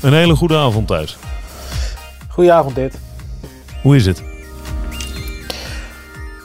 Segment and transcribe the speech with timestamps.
[0.00, 1.16] Een hele goede avond thuis.
[2.28, 2.98] Goedenavond dit.
[3.82, 4.22] Hoe is het?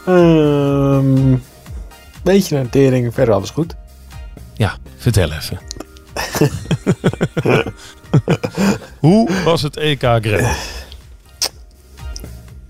[0.05, 1.35] Ehm
[2.23, 3.75] beetje een tering, verder alles goed.
[4.53, 5.59] Ja, vertel even.
[8.99, 10.51] Hoe was het EK Gravel?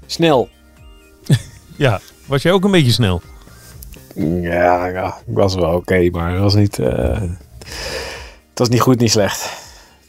[0.05, 0.49] Snel.
[1.75, 3.21] Ja, was jij ook een beetje snel?
[4.41, 6.79] Ja, ja ik was wel oké, maar het was niet...
[6.79, 7.21] eh,
[8.49, 9.62] het was niet goed, niet slecht.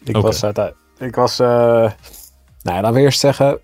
[0.05, 0.27] Ik Oké.
[0.27, 0.45] was...
[0.45, 1.39] uit- ik was...
[1.39, 1.47] eh
[2.63, 3.59] nou, laten we eerst zeggen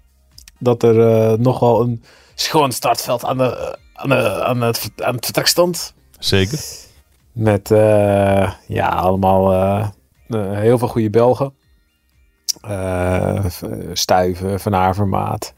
[0.58, 2.02] dat er eh, nogal een
[2.34, 5.94] schoon startveld aan, de, aan, de, aan, het, aan het vertrek stond.
[6.18, 6.58] Zeker.
[7.32, 9.88] Met eh, ja, allemaal eh,
[10.28, 11.52] eh, heel veel goede Belgen.
[12.60, 13.44] Eh,
[13.92, 15.54] Stuyven, Van Avermaat,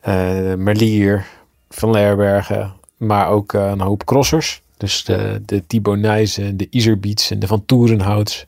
[0.00, 1.26] eh, Merlier,
[1.68, 2.74] Van Leerbergen.
[2.96, 4.62] Maar ook eh, een hoop crossers.
[4.76, 8.46] Dus de, de Thibaut Nijssen, de Iserbiets en de Van Toerenhouts.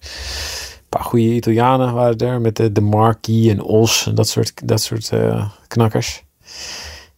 [0.91, 2.41] Paar goede Italianen waren er.
[2.41, 6.25] Met de, de Marquis en Os en dat soort, dat soort eh, knakkers.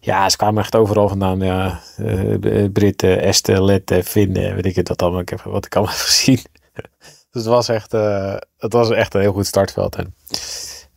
[0.05, 1.41] Ja, ze kwamen echt overal vandaan.
[1.41, 1.81] Ja.
[1.97, 5.21] Eh, Britten, Esten, Letten, Finnen, weet ik het wat allemaal.
[5.21, 6.41] Ik heb, wat ik allemaal gezien.
[7.31, 9.97] dus het was echt, eh, het was echt een heel goed startveld.
[9.97, 10.15] En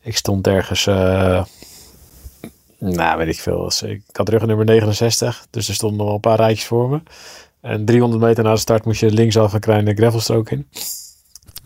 [0.01, 1.45] ik stond ergens, eh,
[2.79, 3.71] nou weet ik veel.
[3.85, 7.01] Ik had rug nummer 69, dus er stonden nog wel een paar rijtjes voor me.
[7.61, 10.67] En 300 meter na de start moest je linksaf een kleine gravelstrook in.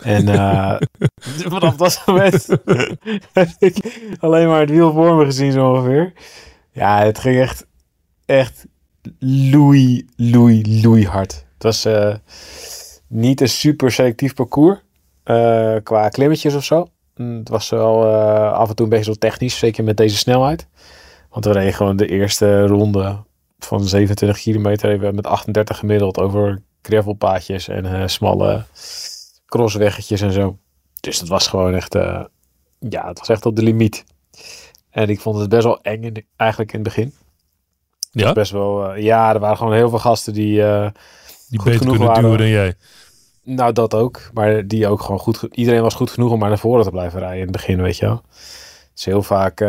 [0.01, 0.75] En eh,
[1.53, 2.47] vanaf dat moment
[3.33, 6.13] heb ik alleen maar het wiel voor me gezien zo ongeveer.
[6.71, 7.65] Ja, het ging echt,
[8.25, 8.65] echt
[9.19, 11.45] loei, loei, loei hard.
[11.53, 12.15] Het was eh,
[13.07, 14.79] niet een super selectief parcours
[15.23, 16.87] eh, qua klimmetjes of zo.
[17.15, 18.05] Mm, Het was wel
[18.51, 20.67] af en toe een beetje zo technisch, zeker met deze snelheid.
[21.29, 23.17] Want we reden gewoon de eerste ronde
[23.59, 28.63] van 27 kilometer even met 38 gemiddeld over gravelpaadjes en smalle
[29.49, 30.57] crossweggetjes en zo.
[30.99, 32.23] Dus het was gewoon echt, eh,
[32.79, 34.03] ja, het was echt op de limiet.
[34.89, 37.13] En ik vond het best wel eng in, eigenlijk in het begin.
[38.11, 40.89] Ja, Best wel, eh, ja, er waren gewoon heel veel gasten die, eh,
[41.49, 42.23] die goed beter kunnen waren.
[42.23, 42.73] duwen dan jij.
[43.43, 46.59] nou dat ook, maar die ook gewoon goed, iedereen was goed genoeg om maar naar
[46.59, 48.21] voren te blijven rijden in het begin, weet je wel.
[48.93, 49.59] Dus heel vaak,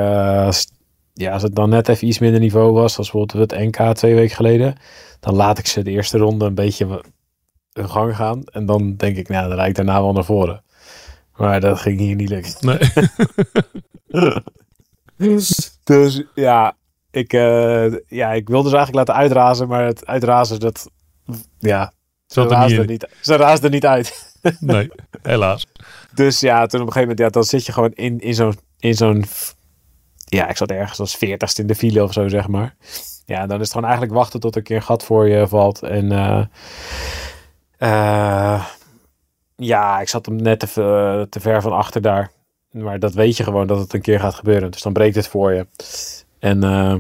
[1.12, 4.14] ja, als het dan net even iets minder niveau was, als bijvoorbeeld het NK twee
[4.14, 4.74] weken geleden,
[5.20, 7.02] dan laat ik ze de eerste ronde een beetje
[7.72, 8.44] hun gang gaan.
[8.44, 10.62] En dan denk ik, nou, dan rijd ik daarna wel naar voren.
[11.36, 12.52] Maar dat ging hier niet lukken.
[12.60, 12.78] Nee.
[15.84, 16.76] Dus ja,
[17.10, 20.90] ik, eh, ja, ik wilde ze eigenlijk laten uitrazen, maar het uitrazen, dat,
[21.58, 21.92] ja,
[22.26, 24.28] ze raasden niet ze raasden niet uit.
[24.60, 24.90] Nee,
[25.22, 25.66] helaas.
[26.14, 28.58] Dus ja, toen op een gegeven moment, ja, dan zit je gewoon in, in zo'n,
[28.78, 29.24] in zo'n,
[30.24, 32.74] ja, ik zat ergens als veertigste in de file of zo, zeg maar.
[33.24, 35.48] Ja, dan is het gewoon eigenlijk wachten tot er een keer een gat voor je
[35.48, 35.82] valt.
[35.82, 36.44] En eh,
[37.80, 38.66] eh,
[39.56, 42.30] ja, ik zat hem net te, ve- te ver van achter daar.
[42.70, 44.70] Maar dat weet je gewoon dat het een keer gaat gebeuren.
[44.70, 45.66] Dus dan breekt het voor je.
[46.38, 46.96] En eh,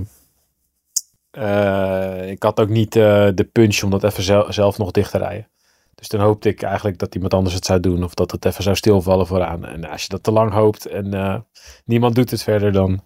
[1.30, 5.10] eh, ik had ook niet eh, de punch om dat even zel- zelf nog dicht
[5.10, 5.48] te rijden.
[5.94, 8.04] Dus toen hoopte ik eigenlijk dat iemand anders het zou doen.
[8.04, 9.64] Of dat het even zou stilvallen vooraan.
[9.66, 11.36] En als je dat te lang hoopt en eh,
[11.84, 13.02] niemand doet het verder, dan...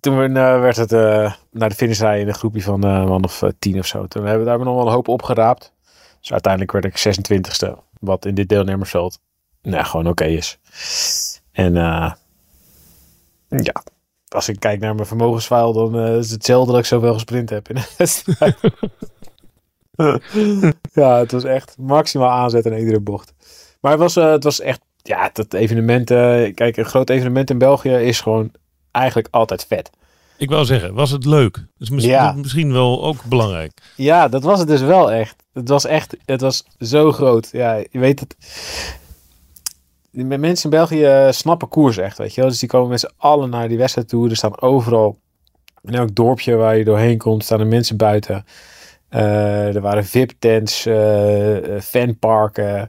[0.00, 3.08] Toen eh, werd het eh, naar de finish rijden in een groepje van eh, een
[3.08, 4.06] man of eh, tien of zo.
[4.06, 5.72] Toen hebben we daar nog wel een hoop opgeraapt.
[6.26, 7.16] Dus uiteindelijk werd ik
[7.68, 7.78] 26e.
[8.00, 9.18] Wat in dit deelnemersveld
[9.62, 10.58] nou, gewoon oké is.
[11.52, 12.12] En eh,
[13.48, 13.82] ja,
[14.28, 17.50] als ik kijk naar mijn vermogensfile, dan eh, is het hetzelfde dat ik zoveel gesprint
[17.50, 18.56] heb in wedstrijd.
[20.92, 23.32] ja, het was echt maximaal aanzet in iedere bocht.
[23.80, 26.06] Maar het was, eh, het was echt, ja, dat evenement,
[26.54, 28.50] kijk, een groot evenement in België is gewoon
[28.90, 29.90] eigenlijk altijd vet.
[30.36, 31.54] Ik wou zeggen, was het leuk?
[31.54, 32.32] Dat is mis- Ja.
[32.32, 33.72] misschien wel ook belangrijk.
[33.96, 35.44] Ja, dat was het dus wel echt.
[35.56, 37.48] Het was echt, het was zo groot.
[37.52, 38.36] Ja, je weet het.
[40.10, 42.50] Mensen in België eh, snappen koers echt, weet je wel.
[42.50, 44.30] Dus die komen met z'n allen naar die wedstrijd toe.
[44.30, 45.18] Er staan overal,
[45.82, 48.44] in elk dorpje waar je doorheen komt, staan er mensen buiten.
[49.08, 52.88] Eh, er waren VIP-tents, eh, fanparken,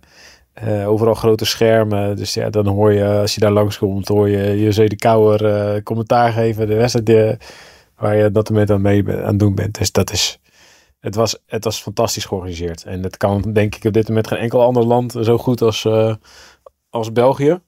[0.85, 2.15] overal grote schermen.
[2.15, 6.31] Dus ja, dan hoor je, als je daar langskomt, hoor je José de Kouwer commentaar
[6.31, 6.67] geven.
[6.67, 7.37] De wedstrijd
[7.95, 9.77] waar je dat moment aan mee aan doen bent.
[9.77, 10.39] Dus dat is,
[10.99, 12.83] het was, het was fantastisch georganiseerd.
[12.83, 15.85] En het kan denk ik op dit moment geen enkel ander land zo goed als,
[15.85, 16.15] eh,
[16.89, 17.59] als België.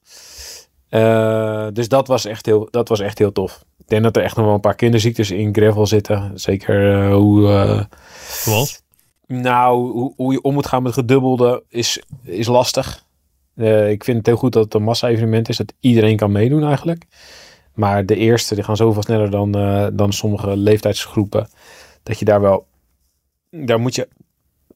[0.88, 3.64] Eh, dus dat was, echt heel, dat was echt heel tof.
[3.78, 6.32] Ik denk dat er echt nog wel een paar kinderziektes in gravel zitten.
[6.34, 7.88] Zeker eh, hoe...
[8.28, 8.82] Zoals?
[9.26, 13.04] nou, hoe, hoe je om moet gaan met gedubbelde is, is lastig.
[13.88, 17.06] Ik vind het heel goed dat het een massa-evenement is, dat iedereen kan meedoen eigenlijk.
[17.74, 19.52] Maar de eerste, die gaan zoveel sneller dan,
[19.96, 21.48] dan sommige leeftijdsgroepen.
[22.02, 22.66] Dat je daar wel,
[23.50, 24.08] daar moet je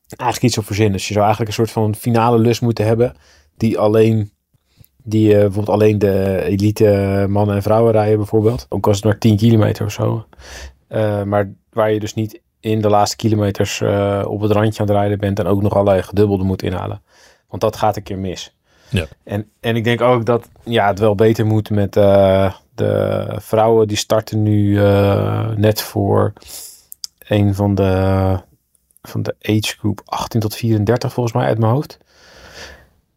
[0.06, 0.92] eigenlijk iets op verzinnen.
[0.92, 3.14] Dus je zou eigenlijk een soort van finale lus moeten hebben,
[3.56, 4.32] die alleen,
[5.02, 8.66] die eh, bijvoorbeeld alleen de elite mannen en vrouwen rijden bijvoorbeeld.
[8.68, 10.26] Ook als het maar 10 kilometer of zo.
[10.88, 14.88] Eh, maar waar je dus niet in de laatste kilometers eh, op het randje aan
[14.88, 17.02] het rijden bent en ook nog allerlei gedubbelde moet inhalen.
[17.48, 18.56] Want dat gaat een keer mis.
[18.88, 19.06] Ja.
[19.24, 23.88] En, en ik denk ook dat ja, het wel beter moet met eh, de vrouwen
[23.88, 26.32] die starten nu eh, net voor
[27.18, 28.40] een van de,
[29.08, 31.98] van de age group 18 tot 34 volgens mij uit mijn hoofd.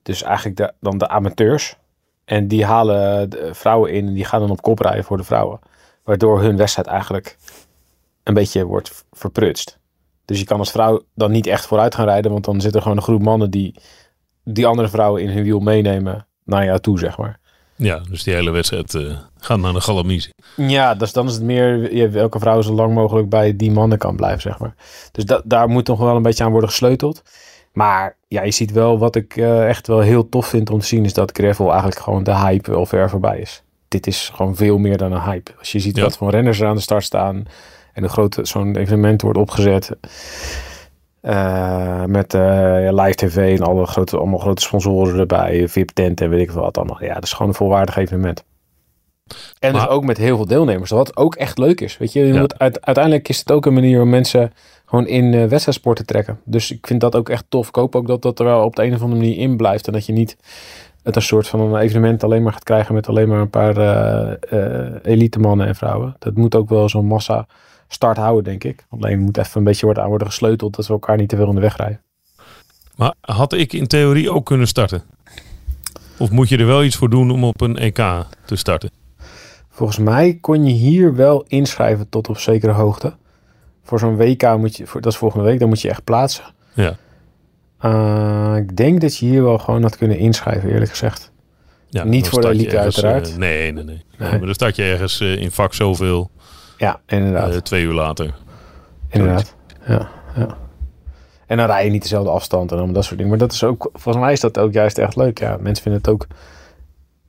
[0.03, 1.77] Dus eigenlijk dan de amateurs.
[2.25, 5.59] En die halen vrouwen in en die gaan dan op kop rijden voor de vrouwen.
[6.03, 7.37] Waardoor hun wedstrijd eigenlijk
[8.23, 9.79] een beetje wordt verprutst.
[10.25, 12.31] Dus je kan als vrouw dan niet echt vooruit gaan rijden.
[12.31, 13.75] Want dan zit er gewoon een groep mannen die
[14.43, 17.39] die andere vrouwen in hun wiel meenemen naar jou toe, zeg maar.
[17.77, 20.29] Ja, dus die hele wedstrijd eh, gaat naar de galamise.
[20.55, 24.15] Ja, dus dan is het meer welke vrouw zo lang mogelijk bij die mannen kan
[24.15, 24.75] blijven, zeg maar.
[25.11, 27.21] Dus da- daar moet nog wel een beetje aan worden gesleuteld.
[27.73, 30.85] Maar ja, je ziet wel wat ik eh, echt wel heel tof vind om te
[30.85, 33.63] zien, is dat gravel eigenlijk gewoon de hype wel ver voorbij is.
[33.87, 35.51] Dit is gewoon veel meer dan een hype.
[35.59, 36.03] Als je ziet Ja.
[36.03, 37.45] wat voor renners er aan de start staan
[37.93, 39.91] en een grote zo'n evenement wordt opgezet.
[41.21, 46.29] Eh, met eh, live tv en alle grote, allemaal grote sponsoren erbij, VIP tent en
[46.29, 47.03] weet ik wat allemaal.
[47.03, 48.43] Ja, dat is gewoon een volwaardig evenement.
[49.59, 51.97] En dus ook met heel veel deelnemers, wat ook echt leuk is.
[51.97, 52.39] Weet je, je Ja.
[52.39, 54.53] moet uit, uiteindelijk is het ook een manier om mensen
[54.85, 56.39] gewoon in eh wedstrijdsport te trekken.
[56.43, 57.67] Dus ik vind dat ook echt tof.
[57.67, 59.87] Ik hoop ook dat dat er wel op de een of andere manier in blijft.
[59.87, 60.37] En dat je niet
[61.03, 63.77] het een soort van een evenement alleen maar gaat krijgen met alleen maar een paar
[65.03, 66.15] elite mannen en vrouwen.
[66.19, 67.47] Dat moet ook wel zo'n massa
[67.87, 68.85] start houden, denk ik.
[68.89, 71.49] Alleen moet even een beetje worden aan worden gesleuteld dat we elkaar niet te veel
[71.49, 72.01] in de weg rijden.
[72.95, 75.03] Maar had ik in theorie ook kunnen starten?
[76.17, 77.95] Of moet je er wel iets voor doen om op een EK
[78.45, 78.91] te starten?
[79.69, 83.15] Volgens mij kon je hier wel inschrijven tot op zekere hoogte.
[83.83, 86.43] Voor zo'n WK moet je, voor, dat is volgende week, dan moet je echt plaatsen.
[86.73, 86.95] Ja.
[87.79, 91.31] Eh, ik denk dat je hier wel gewoon had kunnen inschrijven, eerlijk gezegd.
[91.89, 93.31] Ja, Niet voor de elite ergens, uiteraard.
[93.31, 94.03] eh, nee, nee, nee, nee.
[94.17, 94.29] Nee.
[94.29, 96.29] Maar dan start je ergens eh, in vak zoveel,
[96.77, 97.51] Ja, inderdaad.
[97.53, 98.33] eh, twee uur later.
[99.09, 99.55] inderdaad.
[99.87, 100.57] Ja, ja.
[101.45, 103.29] En dan rij je niet dezelfde afstand en allemaal dat soort dingen.
[103.31, 105.39] Maar dat is ook, volgens mij is dat ook juist echt leuk.
[105.39, 106.27] Ja, mensen vinden het ook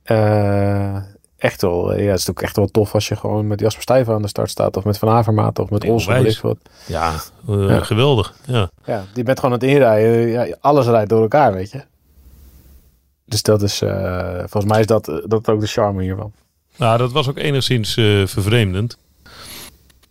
[0.03, 0.95] eh,
[1.37, 4.13] echt wel, ja, het is ook echt wel tof als je gewoon met Jasper Stuyven
[4.13, 4.77] aan de start staat.
[4.77, 6.25] Of met Van Avermaat of met Olsen.
[6.25, 6.57] ik wat.
[6.85, 7.13] Ja,
[7.47, 7.79] eh, Ja.
[7.83, 8.33] geweldig.
[8.45, 8.69] Ja.
[8.85, 10.27] Ja, die bent gewoon aan het inrijden.
[10.27, 11.81] Ja, alles rijdt door elkaar, weet je.
[13.25, 16.31] Dus dat is, eh, volgens mij is dat, dat ook de charme hiervan.
[16.75, 18.97] Nou, dat was ook enigszins eh, vervreemdend.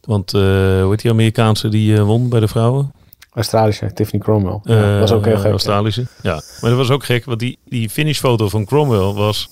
[0.00, 2.92] Want, eh hoe heet die Amerikaanse die eh, won bij de vrouwen?
[3.34, 4.60] Australische, Tiffany Cromwell.
[4.62, 5.50] Ja, Eh, was ook heel gek.
[5.50, 6.06] Australische.
[6.22, 6.32] Ja.
[6.60, 9.48] maar dat was ook gek, want die, die finishfoto van Cromwell was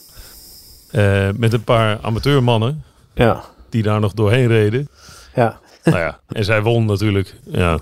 [1.37, 2.82] met een paar amateurmannen
[3.14, 4.88] Ja, die daar nog doorheen reden.
[5.34, 5.58] ja.
[5.84, 7.34] nou ja, en zij won natuurlijk.
[7.44, 7.78] Ja,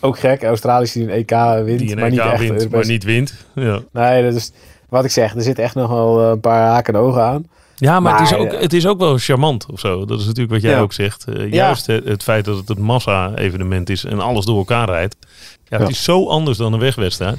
[0.00, 0.42] Ook gek.
[0.42, 1.30] Australisch die een EK
[1.64, 3.34] wint, die een maar EK niet echt wint, maar niet wint.
[3.54, 4.52] Ja, Nee, dat is
[4.88, 5.34] wat ik zeg.
[5.34, 7.46] Er zit echt nog wel een paar haken en ogen aan.
[7.82, 8.58] Ja maar, het, is ook, ja.
[8.58, 10.04] het is ook wel charmant of zo.
[10.04, 10.80] Dat is natuurlijk wat jij Ja.
[10.80, 11.24] ook zegt.
[11.24, 15.16] Eh, juist het, het feit dat het een massa-evenement is en alles door elkaar rijdt.
[15.64, 17.38] Ja, het is zo anders dan een wegwedstrijd.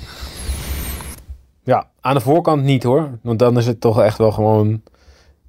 [1.64, 3.10] Ja, aan de voorkant niet hoor.
[3.22, 4.82] Want dan is het toch echt wel gewoon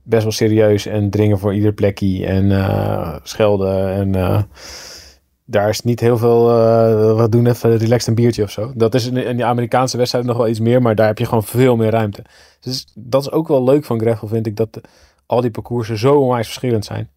[0.03, 3.93] best wel serieus en dringen voor ieder plekje en eh, schelden.
[3.93, 4.43] En eh,
[5.45, 8.73] daar is niet heel veel, eh, wat doen even relaxed een biertje of zo.
[8.75, 11.27] Dat is in, in die Amerikaanse wedstrijd nog wel iets meer, maar daar heb je
[11.27, 12.25] gewoon veel meer ruimte.
[12.61, 14.81] Dus dat is ook wel leuk van gravel vind ik, dat
[15.27, 17.11] al die parcoursen zo onwijs verschillend zijn.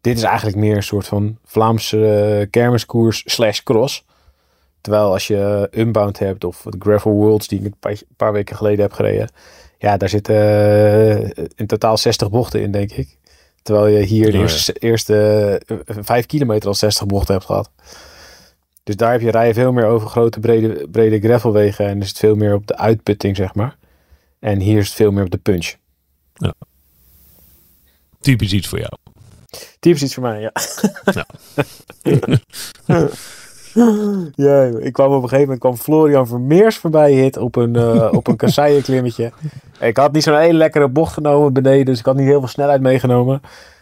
[0.00, 4.04] Dit is eigenlijk meer een soort van Vlaamse eh, kermiskoers slash cross.
[4.80, 8.80] Terwijl als je Unbound hebt of de Gravel Worlds die ik een paar, weken geleden
[8.80, 9.28] heb gereden.
[9.78, 13.18] Ja, daar zitten eh, in totaal 60 bochten in, denk ik.
[13.66, 14.40] Terwijl je hier de Oh, ja.
[14.40, 15.14] eerste, eerste
[15.66, 17.70] eh, vijf kilometer al 60 bochten hebt gehad.
[18.82, 21.86] Dus daar heb je rijden veel meer over grote brede, brede gravelwegen.
[21.86, 23.76] En is het veel meer op de uitputting, zeg maar.
[24.38, 25.74] En hier is het veel meer op de punch.
[28.20, 28.92] Typisch iets voor jou.
[29.78, 30.52] Typisch iets voor mij, ja.
[31.12, 31.26] Ja.
[34.46, 38.08] ja, ik kwam op een gegeven moment kwam Florian Vermeers voorbij hit op een, eh
[38.12, 39.32] op een kasseienklimmetje.
[39.80, 42.48] Ik had niet zo'n hele lekkere bocht genomen beneden, dus ik had niet heel veel
[42.48, 43.40] snelheid meegenomen.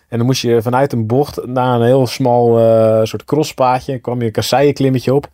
[0.09, 4.21] En dan moest je vanuit een bocht naar een heel smal eh, soort crosspaadje, kwam
[4.21, 5.29] je een kasseienklimmetje op.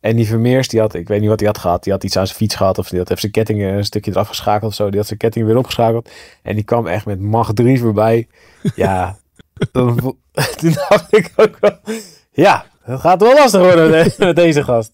[0.00, 1.82] En die Vermeers, die had, ik weet niet wat hij had gehad.
[1.82, 2.78] Die had iets aan zijn fiets gehad.
[2.78, 4.88] Of die had even zijn kettingen een stukje eraf geschakeld of zo.
[4.88, 6.10] Die had zijn kettingen weer opgeschakeld.
[6.42, 8.28] En die kwam echt met macht 3 voorbij.
[8.74, 9.16] Ja,
[9.72, 10.16] dan
[10.58, 11.78] toen dacht ik ook wel...
[12.32, 14.92] Ja, het gaat wel lastig worden met, met deze gast.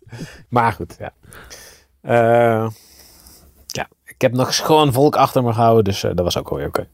[0.48, 1.12] Maar goed, ja.
[2.00, 2.70] Eh,
[3.66, 5.84] ja, ik heb nog gewoon volk achter me gehouden.
[5.84, 6.88] Dus eh, dat was ook wel weer oké.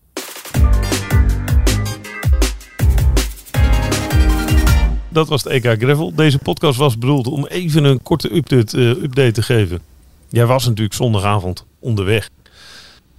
[5.08, 6.14] Dat was het EK Gravel.
[6.14, 9.80] Deze podcast was bedoeld om even een korte update, eh, update te geven.
[10.28, 12.30] Jij was natuurlijk zondagavond onderweg.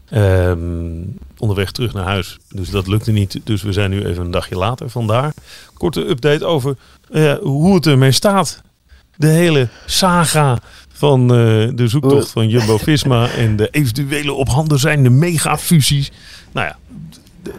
[0.10, 1.02] Ehm,
[1.38, 2.38] onderweg terug naar huis.
[2.50, 3.40] Dus dat lukte niet.
[3.44, 4.90] Dus we zijn nu even een dagje later.
[4.90, 5.34] Vandaar
[5.74, 6.78] korte update over
[7.12, 8.62] eh, hoe het ermee staat.
[9.16, 10.58] De hele saga
[10.94, 11.28] van eh,
[11.76, 16.12] de zoektocht van Jumbo-Visma en de eventuele op handen zijnde megafusies.
[16.52, 16.78] Nou ja,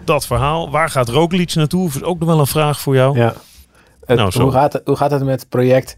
[0.04, 0.70] dat verhaal.
[0.70, 1.88] Waar gaat Roglic naartoe?
[1.88, 3.16] Is ook nog wel een vraag voor jou.
[3.18, 3.34] Ja.
[4.06, 4.42] Het- Nou, zo.
[4.42, 5.96] hoe, gaat het, hoe gaat het met het project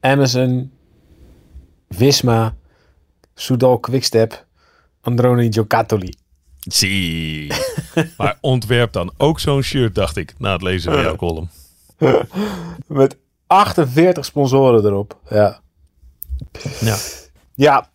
[0.00, 0.70] Amazon,
[1.88, 2.54] Visma,
[3.34, 4.46] Soudal Quickstep,
[5.00, 6.14] Androni Giocattoli?
[6.58, 7.52] Zie.
[8.18, 11.48] maar ontwerp dan ook zo'n shirt, dacht ik, na het lezen van jouw column.
[12.86, 15.16] Met 48 sponsoren erop.
[15.30, 15.60] Ja.
[16.80, 16.96] Ja.
[17.54, 17.88] Ja,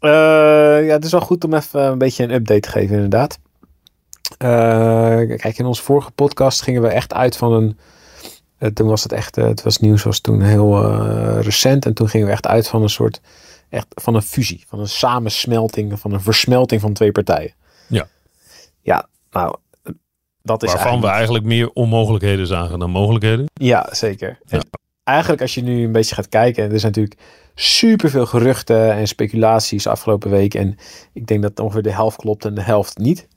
[0.00, 3.38] eh, ja, het is wel goed om even een beetje een update te geven, inderdaad.
[4.38, 4.48] Eh,
[5.38, 7.78] kijk, in onze vorige podcast gingen we echt uit van een.
[8.58, 10.86] eh, toen was het echt, het was nieuws was toen heel
[11.40, 11.86] recent.
[11.86, 13.20] En toen gingen we echt uit van een soort,
[13.68, 14.64] echt van een fusie.
[14.68, 17.54] Van een samensmelting, van een versmelting van twee partijen.
[17.88, 18.08] Ja.
[18.80, 19.56] Ja, nou,
[20.42, 23.46] dat is Waarvan we eigenlijk- eigenlijk meer onmogelijkheden zagen dan mogelijkheden.
[23.52, 24.38] ja, zeker.
[24.44, 24.58] Ja.
[24.58, 24.64] En
[25.04, 27.20] eigenlijk als je nu een beetje gaat kijken, er zijn natuurlijk
[27.54, 30.54] superveel geruchten en speculaties afgelopen week.
[30.54, 30.76] En
[31.12, 33.28] ik denk dat ongeveer de helft klopt en de helft niet.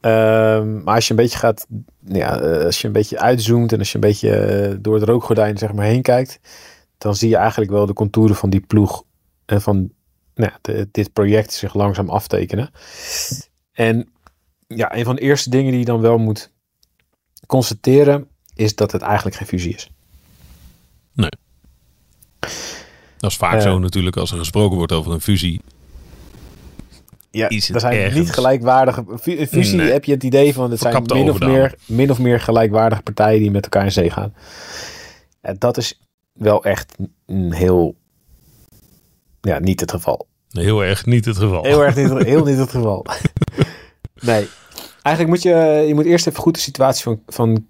[0.00, 1.66] Ehm, maar als je een beetje gaat,
[2.06, 5.04] ja, eh, als je een beetje uitzoomt en als je een beetje eh, door het
[5.04, 6.40] rookgordijn zeg maar heen kijkt,
[6.98, 9.02] dan zie je eigenlijk wel de contouren van die ploeg
[9.46, 9.90] en van
[10.34, 12.70] nou, de- dit project zich langzaam aftekenen.
[13.72, 14.08] En
[14.66, 16.50] ja, een van de eerste dingen die je dan wel moet
[17.46, 19.90] constateren, is dat het eigenlijk geen fusie is.
[23.16, 23.60] Dat is vaak Eh.
[23.62, 25.60] zo natuurlijk als er gesproken wordt over een fusie.
[27.30, 28.14] Ja, Is er zijn ergens?
[28.20, 29.04] niet gelijkwaardige.
[29.48, 29.90] Fusie Nee.
[29.90, 33.40] heb je het idee van het zijn min of, meer, min of meer gelijkwaardige partijen
[33.40, 34.34] die met elkaar in zee gaan.
[35.58, 36.00] Dat is
[36.32, 36.94] wel echt
[37.26, 37.96] een heel.
[39.44, 40.26] Ja, niet het geval.
[40.50, 41.62] Heel erg niet het geval.
[41.62, 43.06] Heel erg niet, heel niet het geval.
[44.20, 44.48] Nee.
[45.02, 47.66] Eigenlijk moet je, je moet eerst even goed de situatie van, van,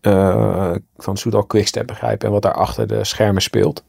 [0.00, 3.84] eh van Soudal Quickstep begrijpen en wat daar achter de schermen speelt.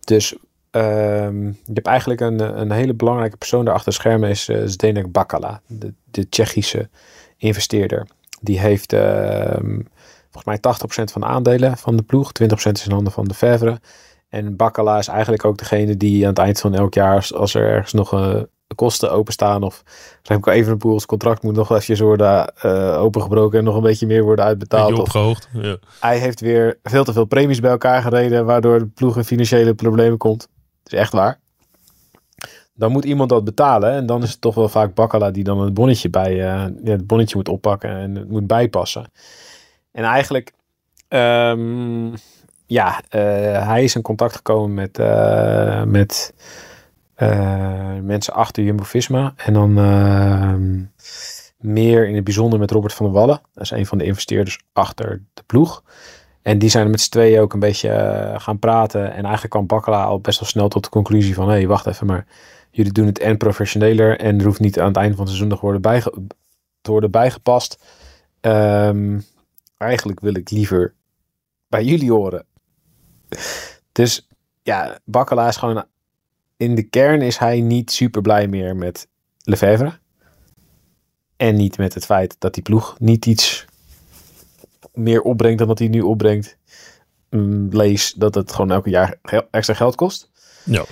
[0.00, 0.36] Dus
[0.70, 4.62] ehm, je hebt eigenlijk een, een hele belangrijke persoon daar achter de schermen is uh,
[4.64, 6.88] Zdenek Bakala, de, de Tsjechische
[7.36, 8.06] investeerder.
[8.40, 9.80] Die heeft ehm,
[10.30, 13.34] volgens mij 80% van de aandelen van de ploeg, 20% is in handen van de
[13.34, 13.80] Fevre.
[14.34, 17.68] En Bakala is eigenlijk ook degene die aan het eind van elk jaar, als- er
[17.68, 18.40] ergens nog eh,
[18.74, 19.82] kosten openstaan of
[20.22, 24.44] Remco Evenepoel's contract moet nog eventjes worden eh, opengebroken en nog een beetje meer worden
[24.44, 24.92] uitbetaald.
[24.92, 25.48] Of opgehoogd.
[25.52, 25.76] Ja.
[26.00, 29.74] hij heeft weer veel te veel premies bij elkaar gereden, waardoor de ploeg in financiële
[29.74, 30.48] problemen komt.
[30.82, 31.40] Dat is echt waar.
[32.74, 35.60] Dan moet iemand dat betalen en dan is het toch wel vaak Bakkala die dan
[35.60, 39.10] het bonnetje bij ja, het bonnetje moet oppakken en het moet bijpassen.
[39.92, 40.52] En eigenlijk,
[41.08, 42.12] ehm,
[42.66, 46.34] ja, eh, hij is in contact gekomen met, eh, met
[47.14, 49.74] eh, mensen achter Jumbo-Visma en dan
[51.58, 53.40] meer in het bijzonder met Robert van der Wallen.
[53.54, 55.82] Dat is een van de investeerders achter de ploeg.
[56.42, 59.12] En die zijn met z'n tweeën ook een beetje gaan praten.
[59.12, 61.48] En eigenlijk kwam Bakkela al best wel snel tot de conclusie van...
[61.48, 62.26] hé, hey, wacht even, maar
[62.70, 64.18] jullie doen het en professioneler...
[64.18, 66.12] en er hoeft niet aan het einde van het seizoen nog worden bijge
[66.80, 67.84] te worden bijgepast.
[68.40, 69.20] Ehm,
[69.76, 70.94] eigenlijk wil ik liever
[71.68, 72.46] bij jullie horen.
[73.92, 74.28] Dus
[74.62, 75.84] ja, Bakkela is gewoon...
[76.56, 79.98] In de kern is hij niet super blij meer met Lefevre.
[81.36, 83.64] En niet met het feit dat die ploeg niet iets
[84.92, 86.56] meer opbrengt dan dat hij nu opbrengt.
[87.30, 89.18] Mm, lees dat het gewoon elke jaar
[89.50, 90.30] extra geld kost.
[90.64, 90.84] Ja.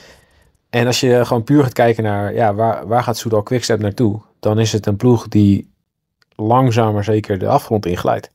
[0.71, 4.21] En als je gewoon puur gaat kijken naar ja, waar, waar gaat Soudal Quickstep naartoe,
[4.41, 5.71] dan is het een ploeg die
[6.37, 8.31] langzaam maar zeker de afgrond inglijdt.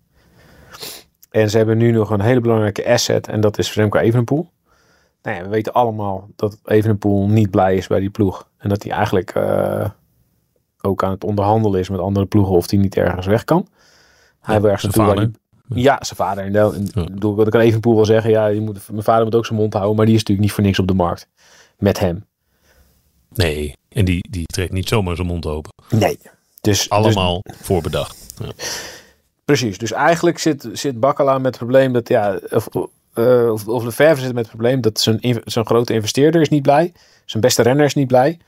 [1.29, 4.49] En ze hebben nu nog een hele belangrijke asset en dat is Remco Evenepoel.
[5.21, 8.49] Nou ja, we weten allemaal dat Evenepoel niet blij is bij die ploeg.
[8.57, 9.89] En dat hij eigenlijk eh,
[10.81, 13.67] ook aan het onderhandelen is met andere ploegen of hij niet ergens weg kan.
[14.39, 15.31] Hij Ja, wil ergens naartoe vader.
[15.69, 16.43] Ja, zijn vader.
[16.43, 17.33] En dan, en, Ja.
[17.33, 19.73] wat ik aan Evenpoel wil zeggen, ja, je moet, mijn vader moet ook zijn mond
[19.73, 21.27] houden, maar die is natuurlijk niet voor niks op de markt.
[21.77, 22.25] Met hem.
[23.33, 25.71] Nee, en die, die trekt niet zomaar zijn mond open.
[25.89, 26.17] Nee.
[26.61, 28.33] Dus, Allemaal voorbedacht.
[28.39, 28.51] Ja.
[29.47, 29.77] Precies.
[29.77, 32.67] Dus eigenlijk zit, zit Bakkala met het probleem dat, ja, of,
[33.13, 36.61] eh, of, of Lefebvre zit met het probleem dat zijn, zijn grote investeerder is niet
[36.61, 36.93] blij.
[37.25, 38.39] Zijn beste renner is niet blij.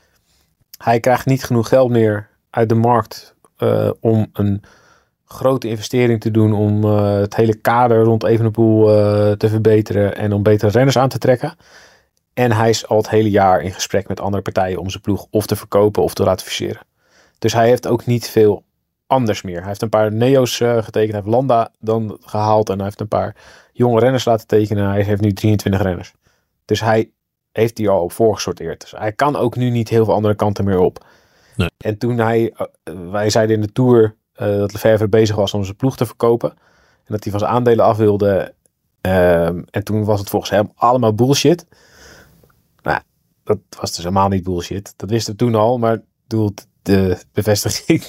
[0.78, 4.62] Hij krijgt niet genoeg geld meer uit de markt eh, om een
[5.24, 10.32] grote investering te doen om eh, het hele kader rond Evenepoel eh, te verbeteren en
[10.32, 11.54] om betere renners aan te trekken.
[12.34, 15.26] En hij is al het hele jaar in gesprek met andere partijen om zijn ploeg
[15.30, 16.80] of te verkopen of te ratificeren.
[17.38, 18.62] Dus hij heeft ook niet veel
[19.10, 19.58] anders meer.
[19.58, 21.12] Hij heeft een paar neo's eh, getekend.
[21.12, 23.36] Hij heeft Landa dan gehaald en hij heeft een paar
[23.72, 24.88] jonge renners laten tekenen.
[24.88, 26.12] Hij heeft nu 23 renners.
[26.64, 27.10] Dus hij
[27.52, 28.80] heeft die al op voorgesorteerd.
[28.80, 31.04] Dus hij kan ook nu niet heel veel andere kanten meer op.
[31.56, 31.68] Nee.
[31.76, 32.66] En toen hij, eh,
[33.10, 36.50] wij zeiden in de Tour eh, dat Lefebvre bezig was om zijn ploeg te verkopen.
[36.50, 38.54] En dat hij van zijn aandelen af wilde.
[39.00, 41.66] Ehm, en toen was het volgens hem allemaal bullshit.
[42.82, 43.00] Nou,
[43.44, 44.92] dat was dus helemaal niet bullshit.
[44.96, 48.04] Dat wisten we toen al, maar bedoel, de bevestiging.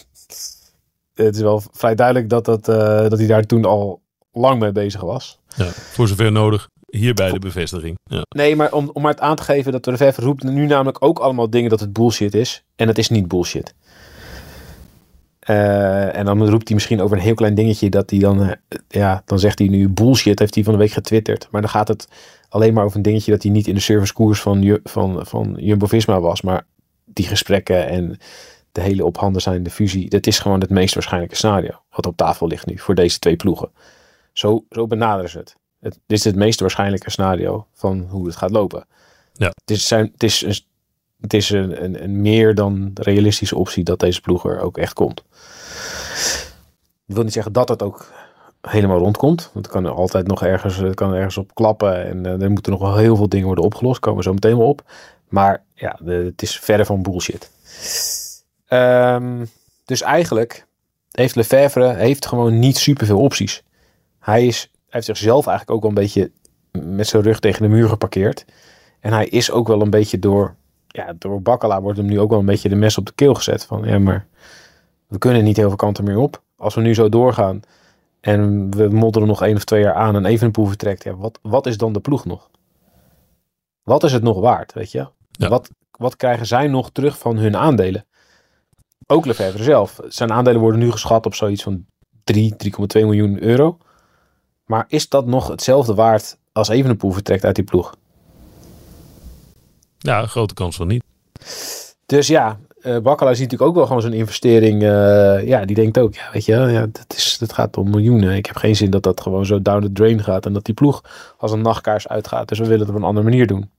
[1.13, 2.75] Het is wel vrij duidelijk dat, dat, eh,
[3.09, 4.01] dat hij daar toen al
[4.31, 5.39] lang mee bezig was.
[5.55, 6.69] Ja, voor zover nodig.
[6.89, 7.97] Hierbij de bevestiging.
[8.03, 8.21] Ja.
[8.29, 11.03] Nee, maar om, om maar het aan te geven dat de Lefebvre roept nu namelijk
[11.03, 12.63] ook allemaal dingen dat het bullshit is.
[12.75, 13.73] En het is niet bullshit.
[15.39, 18.55] Eh, en dan roept hij misschien over een heel klein dingetje dat hij dan, eh,
[18.87, 21.47] ja, dan zegt hij nu bullshit, heeft hij van de week getwitterd.
[21.51, 22.07] Maar dan gaat het
[22.49, 26.19] alleen maar over een dingetje dat hij niet in de servicekoers van, van, van Jumbo-Visma
[26.19, 26.41] was.
[26.41, 26.65] Maar
[27.05, 28.17] die gesprekken en
[28.71, 32.17] de hele op handen zijnde fusie, dat is gewoon het meest waarschijnlijke scenario wat op
[32.17, 33.69] tafel ligt nu voor deze twee ploegen.
[34.33, 35.55] Zo, zo benaderen ze het.
[35.79, 35.99] het.
[36.05, 38.85] Dit is het meest waarschijnlijke scenario van hoe het gaat lopen.
[39.33, 39.47] Ja.
[39.47, 40.59] Het is, zijn, het is, een,
[41.21, 44.93] het is een, een, een meer dan realistische optie dat deze ploeg er ook echt
[44.93, 45.23] komt.
[47.07, 48.11] Ik wil niet zeggen dat het ook
[48.61, 49.49] helemaal rondkomt.
[49.53, 52.05] Want het kan er altijd nog ergens, het kan er ergens op klappen.
[52.05, 53.99] En eh, er moeten nog wel heel veel dingen worden opgelost.
[53.99, 54.83] Komen we zo meteen wel op.
[55.29, 57.51] Maar ja, de, het is verre van bullshit.
[58.71, 59.45] Ehm,
[59.85, 60.65] dus eigenlijk
[61.11, 63.63] heeft Lefebvre heeft gewoon niet superveel opties.
[64.19, 66.31] Hij, is, hij heeft zichzelf eigenlijk ook wel een beetje
[66.71, 68.45] met zijn rug tegen de muur geparkeerd.
[68.99, 70.55] En hij is ook wel een beetje door,
[70.87, 73.33] ja, door Bakkala wordt hem nu ook wel een beetje de mes op de keel
[73.33, 73.65] gezet.
[73.65, 74.27] Van ja, maar
[75.07, 76.41] we kunnen niet heel veel kanten meer op.
[76.57, 77.61] Als we nu zo doorgaan
[78.19, 81.03] en we modderen nog één of twee jaar aan en Evenepoel vertrekt.
[81.03, 82.49] Ja, wat, wat is dan de ploeg nog?
[83.83, 85.07] Wat is het nog waard, weet je?
[85.31, 85.49] Ja.
[85.49, 88.05] Wat, wat krijgen zij nog terug van hun aandelen?
[89.11, 89.99] Ook Lefebvre zelf.
[90.07, 91.85] Zijn aandelen worden nu geschat op zoiets van
[92.23, 92.55] 3,
[92.97, 93.77] 3,2 miljoen euro.
[94.65, 97.93] Maar is dat nog hetzelfde waard als Evenepoel vertrekt uit die ploeg?
[99.97, 101.03] ja, grote kans van niet.
[102.05, 104.83] Dus ja, eh Bakkala ziet natuurlijk ook wel gewoon zo'n investering.
[104.83, 108.35] eh, ja, die denkt ook, ja, weet je, ja, dat, is, dat gaat om miljoenen.
[108.35, 110.45] Ik heb geen zin dat dat gewoon zo down the drain gaat.
[110.45, 111.03] En dat die ploeg
[111.37, 112.47] als een nachtkaars uitgaat.
[112.47, 113.69] Dus we willen het op een andere manier doen.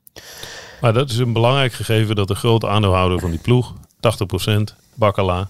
[0.81, 5.49] Maar dat is een belangrijk gegeven dat de grote aandeelhouder van die ploeg, 80%, Bakkala,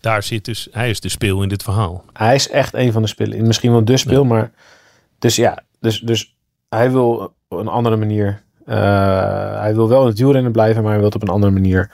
[0.00, 2.04] daar zit dus, hij is de speel in dit verhaal.
[2.12, 3.46] Hij is echt een van de spelen.
[3.46, 4.50] Misschien wel de speel, maar...
[5.18, 6.36] Dus ja, dus, dus
[6.68, 8.42] hij wil op een andere manier...
[8.66, 11.52] eh, hij wil wel in het wielrennen blijven, maar hij wil het op een andere
[11.52, 11.90] manier...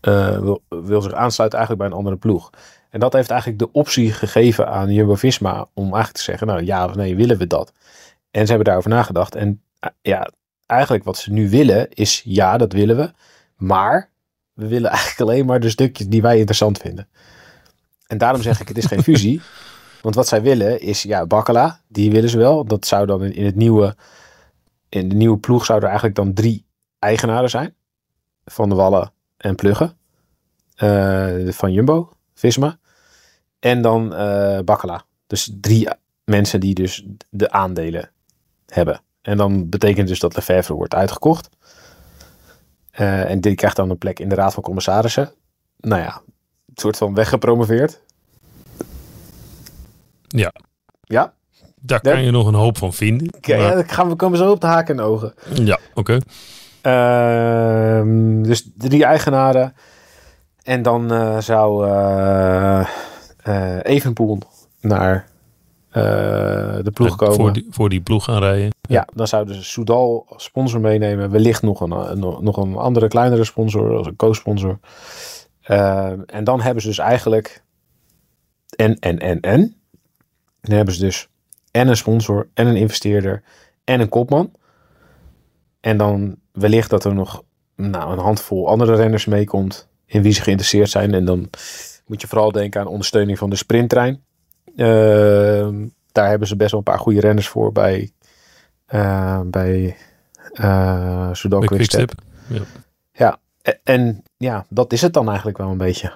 [0.00, 2.50] eh, wil, wil zich aansluiten eigenlijk bij een andere ploeg.
[2.90, 5.66] En dat heeft eigenlijk de optie gegeven aan Jumbo-Visma...
[5.74, 7.72] om eigenlijk te zeggen, nou ja of nee, willen we dat?
[8.30, 9.34] En ze hebben daarover nagedacht.
[9.34, 10.30] En eh, ja,
[10.66, 12.22] eigenlijk wat ze nu willen is...
[12.24, 13.10] ja, dat willen we.
[13.56, 14.10] Maar
[14.58, 17.08] we willen eigenlijk alleen maar de stukjes die wij interessant vinden.
[18.06, 19.40] En daarom zeg ik, het is geen fusie.
[20.02, 22.64] Want wat zij willen is, ja, Bakkala, die willen ze wel.
[22.64, 23.96] Dat zou dan in, het nieuwe,
[24.88, 26.64] in de nieuwe ploeg zouden er eigenlijk dan drie
[26.98, 27.74] eigenaren zijn.
[28.44, 29.96] Van de Wallen en Pluggen.
[30.74, 32.78] Eh, van Jumbo, Visma.
[33.58, 35.04] En dan eh Bakkala.
[35.26, 35.88] Dus drie
[36.24, 38.10] mensen die dus de aandelen
[38.66, 39.00] hebben.
[39.22, 41.48] En dan betekent dus dat Lefebvre wordt uitgekocht.
[42.98, 45.30] Eh, en die krijgt dan een plek in de Raad van Commissarissen.
[45.80, 46.20] Nou ja,
[46.66, 48.00] een soort van weggepromoveerd.
[50.28, 50.52] Ja.
[51.02, 51.32] Ja,
[51.80, 53.34] Daar kan je nog een hoop van vinden.
[53.36, 55.34] Oké, Maar- ja, dan gaan we komen zo op de haken en ogen.
[55.54, 56.18] ja, oké.
[56.80, 59.74] Ehm, dus drie eigenaren.
[60.62, 62.88] En dan eh, zou eh
[63.82, 64.38] Evenpoel
[64.80, 65.26] naar
[66.82, 67.34] de ploeg komen.
[67.34, 68.70] Voor die, voor die ploeg gaan rijden.
[68.80, 71.30] Ja, dan zouden ze Soudal als sponsor meenemen.
[71.30, 74.78] Wellicht nog een, een- nog een andere kleinere sponsor, als een co-sponsor.
[75.62, 77.62] Ehm, en dan hebben ze dus eigenlijk
[78.76, 79.76] en, en, en, en.
[80.60, 81.28] Dan hebben ze dus
[81.70, 83.42] en een sponsor, en een investeerder,
[83.84, 84.52] en een kopman.
[85.80, 87.42] En dan wellicht dat er nog
[87.76, 91.14] nou, een handvol andere renners meekomt in wie ze geïnteresseerd zijn.
[91.14, 91.50] En dan
[92.06, 94.22] moet je vooral denken aan ondersteuning van de sprinttrein.
[94.78, 98.12] Ehm, daar hebben ze best wel een paar goede renners voor bij
[98.86, 99.96] eh, bij
[100.52, 102.12] uh, Soudal Bij Quickstep.
[102.48, 102.76] Quickstep.
[103.62, 106.12] En, en ja, dat is het dan eigenlijk wel een beetje.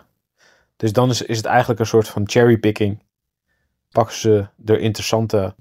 [0.77, 3.03] Dus dan is, is het eigenlijk een soort van cherrypicking.
[3.91, 5.55] Pakken ze er interessante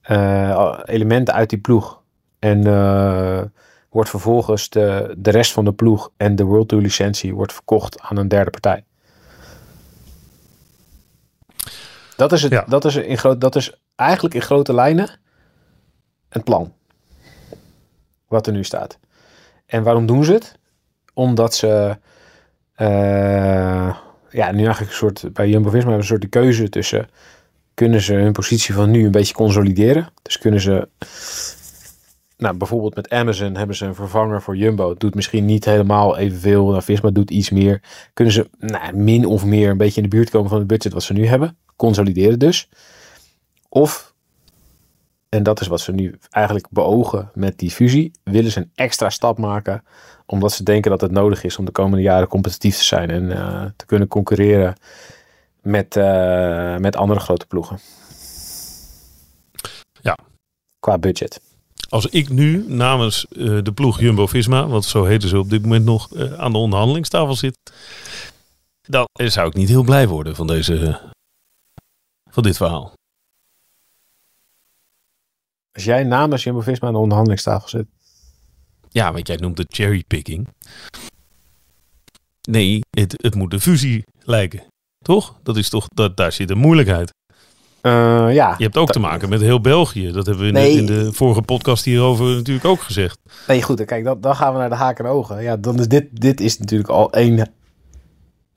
[0.00, 2.02] eh, elementen uit die ploeg.
[2.38, 3.42] En eh,
[3.90, 8.00] wordt vervolgens de, de rest van de ploeg en de World Tour licentie wordt verkocht
[8.00, 8.84] aan een derde partij.
[12.16, 12.64] Dat is, het, Ja.
[12.68, 15.10] dat, is in groot, dat is eigenlijk in grote lijnen
[16.28, 16.72] het plan.
[18.28, 18.98] Wat er nu staat.
[19.66, 20.58] En waarom doen ze het?
[21.14, 21.98] Omdat ze
[22.74, 23.96] eh,
[24.30, 27.08] ja, nu eigenlijk een soort bij Jumbo-Visma hebben ze een soort de keuze tussen
[27.76, 30.08] kunnen ze hun positie van nu een beetje consolideren.
[30.22, 30.88] Dus kunnen ze
[32.36, 34.90] nou, bijvoorbeeld met Amazon hebben ze een vervanger voor Jumbo.
[34.90, 36.68] Het doet misschien niet helemaal evenveel.
[36.68, 37.82] Nou, Visma doet iets meer.
[38.12, 40.92] Kunnen ze nou, min of meer een beetje in de buurt komen van het budget
[40.92, 41.56] wat ze nu hebben.
[41.76, 42.68] Consolideren dus.
[43.68, 44.14] Of,
[45.28, 49.10] en dat is wat ze nu eigenlijk beogen met die fusie, willen ze een extra
[49.10, 49.84] stap maken.
[50.26, 53.32] Omdat ze denken dat het nodig is om de komende jaren competitief te zijn en
[53.32, 54.74] eh, te kunnen concurreren
[55.62, 57.78] met, eh, met andere grote ploegen.
[60.00, 60.18] Ja.
[60.78, 61.40] Qua budget.
[61.88, 65.84] Als ik nu namens eh, de ploeg Jumbo-Visma, want zo heten ze op dit moment
[65.84, 67.58] nog, aan de onderhandelingstafel zit,
[68.82, 71.00] dan zou ik niet heel blij worden van, deze,
[72.36, 72.92] van dit verhaal.
[75.72, 77.86] Als jij namens Jumbo-Visma aan de onderhandelingstafel zit.
[78.88, 80.48] Ja, want jij noemt het cherrypicking.
[82.48, 84.62] Nee, het, het moet een fusie lijken.
[85.04, 85.36] Toch?
[85.42, 87.10] Dat is toch, dat, daar zit een moeilijkheid.
[87.80, 88.54] Eh, ja.
[88.58, 90.12] Je hebt ook te maken met heel België.
[90.12, 90.72] Dat hebben we in, Nee.
[90.74, 93.18] de, in de vorige podcast hierover natuurlijk ook gezegd.
[93.46, 93.84] Nee, goed.
[93.84, 95.42] Kijk, dan, dan gaan we naar de haak en ogen.
[95.42, 97.50] Ja, dan is dit, dit is natuurlijk al één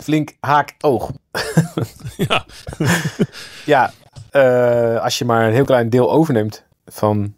[0.04, 1.12] flink haak-oog.
[2.18, 2.46] Ja,
[3.66, 3.94] Ja,
[4.32, 7.34] eh, als je maar een heel klein deel overneemt van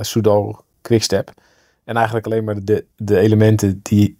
[0.00, 1.32] Soudal Quickstep.
[1.84, 4.16] En eigenlijk alleen maar de, de elementen die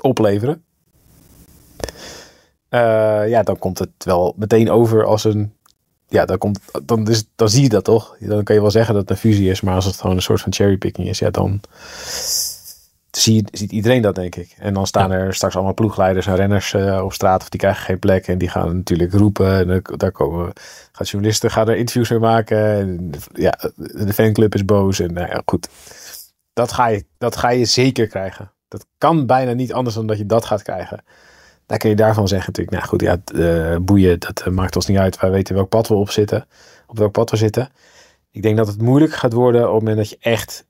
[0.00, 0.64] opleveren.
[2.68, 5.52] eh, ja, dan komt het wel meteen over als een.
[6.08, 8.16] Ja, dan, komt, dan, is, dan zie je dat toch?
[8.20, 10.22] Dan kan je wel zeggen dat het een fusie is, maar als het gewoon een
[10.22, 11.60] soort van cherrypicking is, ja, dan
[13.16, 14.54] zie ziet iedereen dat, denk ik.
[14.58, 17.84] En dan staan er straks allemaal ploegleiders en renners eh, op straat, of die krijgen
[17.84, 19.70] geen plek en die gaan natuurlijk roepen.
[19.70, 20.52] En daar komen
[20.92, 22.76] gaat journalisten gaan er interviews mee maken.
[22.76, 25.00] En, ja, de fanclub is boos.
[25.00, 25.68] En nou ja, goed.
[26.52, 28.52] Dat ga, je, dat ga je zeker krijgen.
[28.68, 31.04] Dat kan bijna niet anders dan dat je dat gaat krijgen.
[31.66, 34.86] Daar kun je daarvan zeggen natuurlijk, nou goed, ja, eh, boeien, dat eh, maakt ons
[34.86, 35.20] niet uit.
[35.20, 36.46] Wij weten welk pad we op zitten.
[36.86, 37.68] Op welk pad we zitten.
[38.30, 40.66] Ik denk dat het moeilijk gaat worden op het moment dat je echt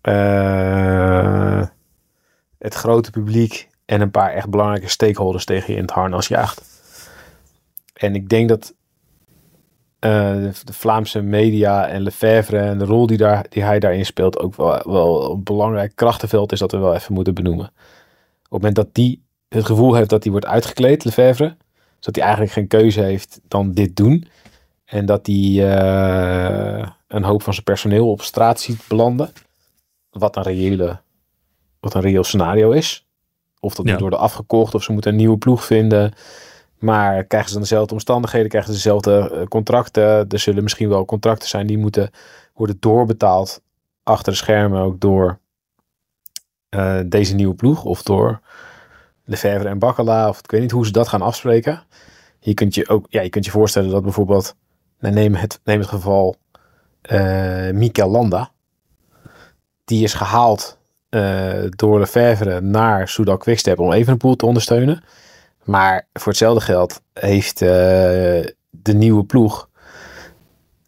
[0.00, 1.66] eh,
[2.58, 6.62] het grote publiek en een paar echt belangrijke stakeholders tegen je in het harnas jaagt.
[7.92, 8.74] En ik denk dat
[9.98, 10.10] eh,
[10.64, 14.56] de, Vlaamse media en Lefebvre en de rol die, daar, die hij daarin speelt ook
[14.56, 17.66] wel, wel een belangrijk krachtenveld is dat we wel even moeten benoemen.
[17.66, 17.72] Op
[18.42, 22.24] het moment dat die het gevoel heeft dat hij wordt uitgekleed, Lefebvre, dus dat hij
[22.24, 24.28] eigenlijk geen keuze heeft dan dit doen.
[24.84, 29.32] En dat hij eh, een hoop van zijn personeel op straat ziet belanden.
[30.18, 31.00] Wat een reële,
[31.80, 33.06] wat een reëel scenario is.
[33.60, 33.90] Of dat Ja.
[33.92, 36.12] moet worden afgekocht of ze moeten een nieuwe ploeg vinden.
[36.78, 40.28] Maar krijgen ze dan dezelfde omstandigheden, krijgen ze dezelfde eh, contracten.
[40.28, 42.10] Er zullen misschien wel contracten zijn die moeten
[42.54, 43.62] worden doorbetaald
[44.02, 45.38] achter de schermen ook door
[46.68, 48.40] eh, deze nieuwe ploeg of door
[49.24, 50.28] Lefebvre en Bakkala.
[50.28, 51.82] Of ik weet niet hoe ze dat gaan afspreken.
[52.40, 54.56] Je kunt je ook, ja, je kunt je voorstellen dat bijvoorbeeld,
[54.98, 56.36] nou, neem het, neem het geval
[57.72, 58.50] Mikel Landa.
[59.88, 65.04] Die is gehaald eh, door Lefebvre naar Soudal Quickstep om Evenepoel te ondersteunen.
[65.64, 67.68] Maar voor hetzelfde geld heeft eh,
[68.70, 69.68] de nieuwe ploeg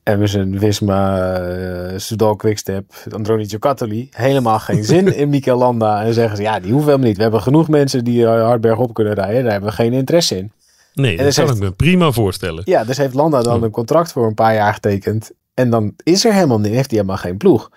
[0.02, 6.02] Emerson, Visma, eh Soudal Quickstep, Androni Giocattoli helemaal geen zin in Mikel Landa.
[6.04, 7.16] En zeggen ze, ja, die hoeven we helemaal niet.
[7.16, 9.42] We hebben genoeg mensen die eh, hard bergop kunnen rijden.
[9.42, 10.52] Daar hebben we geen interesse in.
[10.94, 12.62] Nee, dat dus kan heeft- ik me prima voorstellen.
[12.66, 15.30] Ja, dus heeft Landa dan een contract voor een paar jaar getekend.
[15.54, 17.70] En dan is er helemaal niet, heeft hij helemaal geen ploeg.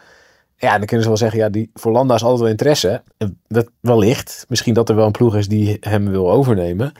[0.63, 3.03] Ja, dan kunnen ze wel zeggen, ja, die, voor Landa is altijd wel interesse.
[3.17, 4.45] En Dat wellicht.
[4.49, 6.91] Misschien dat er wel een ploeg is die hem wil overnemen.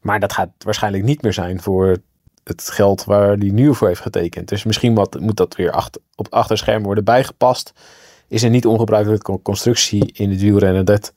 [0.00, 1.96] Maar dat gaat waarschijnlijk niet meer zijn voor
[2.44, 4.48] het geld waar hij nu voor heeft getekend.
[4.48, 7.72] Dus misschien wat, moet dat weer achter, op achterscherm worden bijgepast.
[8.28, 11.12] Is er niet ongebruikelijke constructie in het wielrennen dat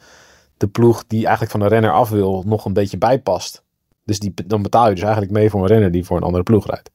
[0.57, 3.63] de ploeg die eigenlijk van de renner af wil nog een beetje bijpast.
[4.03, 6.43] Dus die, dan betaal je dus eigenlijk mee voor een renner die voor een andere
[6.43, 6.91] ploeg rijdt.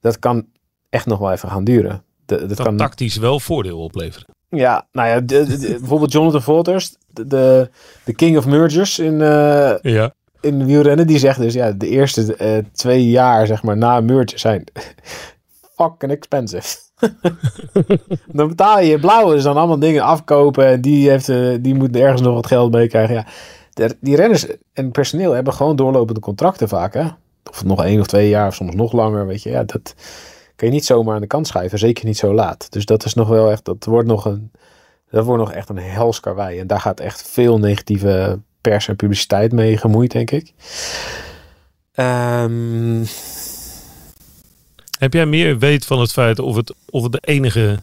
[0.00, 0.46] Dat kan
[0.88, 2.04] echt nog wel even gaan duren.
[2.38, 4.26] Dat Dat kan, tactisch wel voordeel opleveren.
[4.48, 7.26] ja, nou ja, de- bijvoorbeeld Jonathan Volters, de,
[8.04, 10.12] de, king of mergers in, eh, Ja.
[10.40, 14.04] in wielrennen, die zegt dus, ja, de eerste eh, twee jaar, zeg maar, na een
[14.04, 14.64] merger zijn
[15.76, 16.76] fucking expensive.
[18.32, 21.96] dan betaal je blauwe, dus dan allemaal dingen afkopen en die, heeft, eh, die moet
[21.96, 23.14] ergens nog wat geld mee krijgen.
[23.14, 23.26] Ja,
[23.72, 27.04] de- die renners en personeel hebben gewoon doorlopende contracten vaak, hè.
[27.50, 29.50] of nog één of twee jaar, of soms nog langer, weet je.
[29.50, 29.94] Ja, dat
[30.60, 31.78] kan je niet zomaar aan de kant schuiven.
[31.78, 32.72] Zeker niet zo laat.
[32.72, 34.50] Dus dat is nog wel echt, dat wordt nog een,
[35.10, 36.58] dat wordt nog echt een hels karwei.
[36.58, 40.52] En daar gaat echt veel negatieve pers en publiciteit mee gemoeid, denk ik.
[41.92, 43.04] Ehm,
[44.98, 47.78] Heb jij meer weet van het feit of het, of het de enige...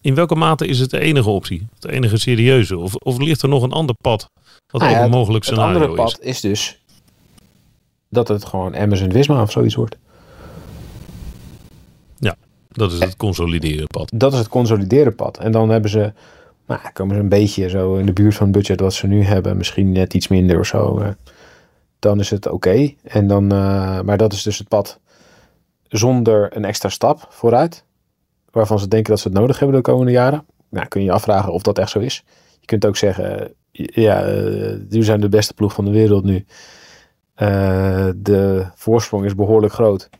[0.00, 1.66] In welke mate is het de enige optie?
[1.78, 2.78] De enige serieuze?
[2.78, 4.30] Of, of ligt er nog een ander pad?
[4.66, 6.34] Wat Nou ook ja, een mogelijk het scenario andere pad is?
[6.34, 6.40] is.
[6.40, 6.80] dus
[8.08, 9.96] dat het gewoon Amazon Wisma of zoiets wordt.
[12.72, 14.10] Dat is het consolideren pad.
[14.14, 15.38] Dat is het consolideren pad.
[15.38, 16.12] En dan hebben ze,
[16.66, 19.22] nou, komen ze een beetje zo in de buurt van het budget wat ze nu
[19.22, 19.56] hebben.
[19.56, 20.98] Misschien net iets minder of zo.
[20.98, 21.08] eh,
[21.98, 22.90] Dan is het oké.
[23.02, 25.00] En dan, eh, maar dat is dus het pad
[25.88, 27.84] zonder een extra stap vooruit.
[28.50, 30.44] Waarvan ze denken dat ze het nodig hebben de komende jaren.
[30.68, 32.24] Nou, kun je je afvragen of dat echt zo is.
[32.60, 33.48] Je kunt ook zeggen, eh,
[34.04, 36.44] ja, eh, nu zijn de beste ploeg van de wereld nu.
[37.34, 40.10] Eh, de voorsprong is behoorlijk groot.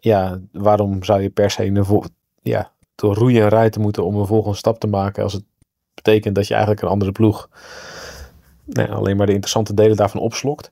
[0.00, 2.02] Ja, waarom zou je per se een
[2.42, 5.44] ja, door roeien en rijten moeten om een volgende stap te maken als het
[5.94, 7.48] betekent dat je eigenlijk een andere ploeg
[8.64, 10.70] nou, alleen maar de interessante delen daarvan opslokt.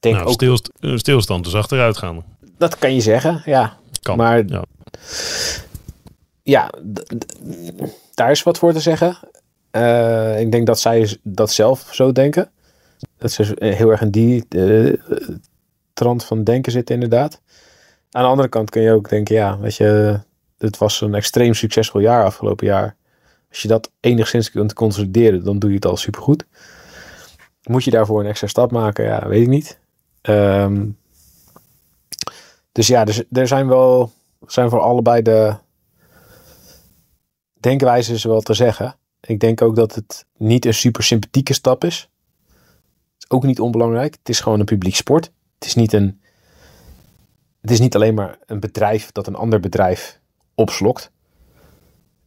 [0.00, 2.24] Denk Nou, ook, stilst, een stilstand dus achteruit gaan.
[2.58, 3.76] dat kan je zeggen, ja.
[4.02, 4.16] Kan.
[4.16, 4.44] Maar
[6.42, 6.70] Ja.
[8.14, 9.18] daar is wat voor te zeggen.
[9.70, 12.50] Eh, ik denk dat zij dat zelf zo denken.
[13.18, 14.92] Dat ze heel erg in die eh,
[15.92, 17.40] trant van denken zitten, inderdaad.
[18.16, 20.20] Aan de andere kant kun je ook denken, ja, weet je,
[20.58, 22.96] dit was een extreem succesvol jaar afgelopen jaar.
[23.48, 26.46] Als je dat enigszins kunt consolideren, dan doe je het al supergoed.
[27.62, 29.04] Moet je daarvoor een extra stap maken?
[29.04, 29.78] Ja, weet ik niet.
[30.20, 30.86] Ehm,
[32.72, 34.12] dus ja, dus, er zijn wel
[34.46, 35.54] zijn voor allebei de
[37.60, 38.96] denkwijzes wel te zeggen.
[39.20, 42.10] Ik denk ook dat het niet een super sympathieke stap is.
[43.14, 44.14] Het is ook niet onbelangrijk.
[44.18, 45.30] Het is gewoon een publiek sport.
[45.54, 46.20] Het is niet een.
[47.66, 50.20] Het is niet alleen maar een bedrijf dat een ander bedrijf
[50.54, 51.10] opslokt.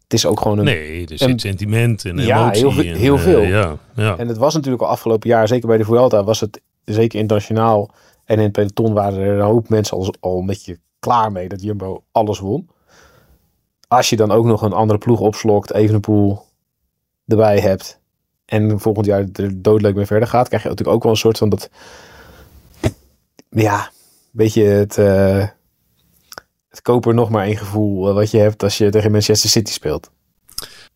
[0.04, 0.66] Het is ook gewoon een.
[0.66, 2.62] Nee, er zit een- sentiment en Ja, emotie.
[2.62, 3.42] heel veel- en, heel eh, veel.
[3.42, 4.18] ja, ja.
[4.18, 7.90] En het was natuurlijk al afgelopen jaar, zeker bij de Vuelta, was het zeker internationaal
[8.26, 11.48] en in het peloton waren er een hoop mensen al, al een beetje klaar mee
[11.50, 12.70] dat Jumbo alles won.
[13.88, 16.42] Als je dan ook nog een andere ploeg opslokt, Evenepoel
[17.28, 18.00] erbij hebt
[18.46, 21.38] en volgend jaar er doodleuk mee verder gaat, krijg je natuurlijk ook wel een soort
[21.38, 21.70] van dat,
[23.50, 23.90] ja,
[24.32, 25.48] beetje het, eh,
[26.70, 29.72] het koper nog maar één gevoel eh, wat je hebt als je tegen Manchester City
[29.72, 30.10] speelt.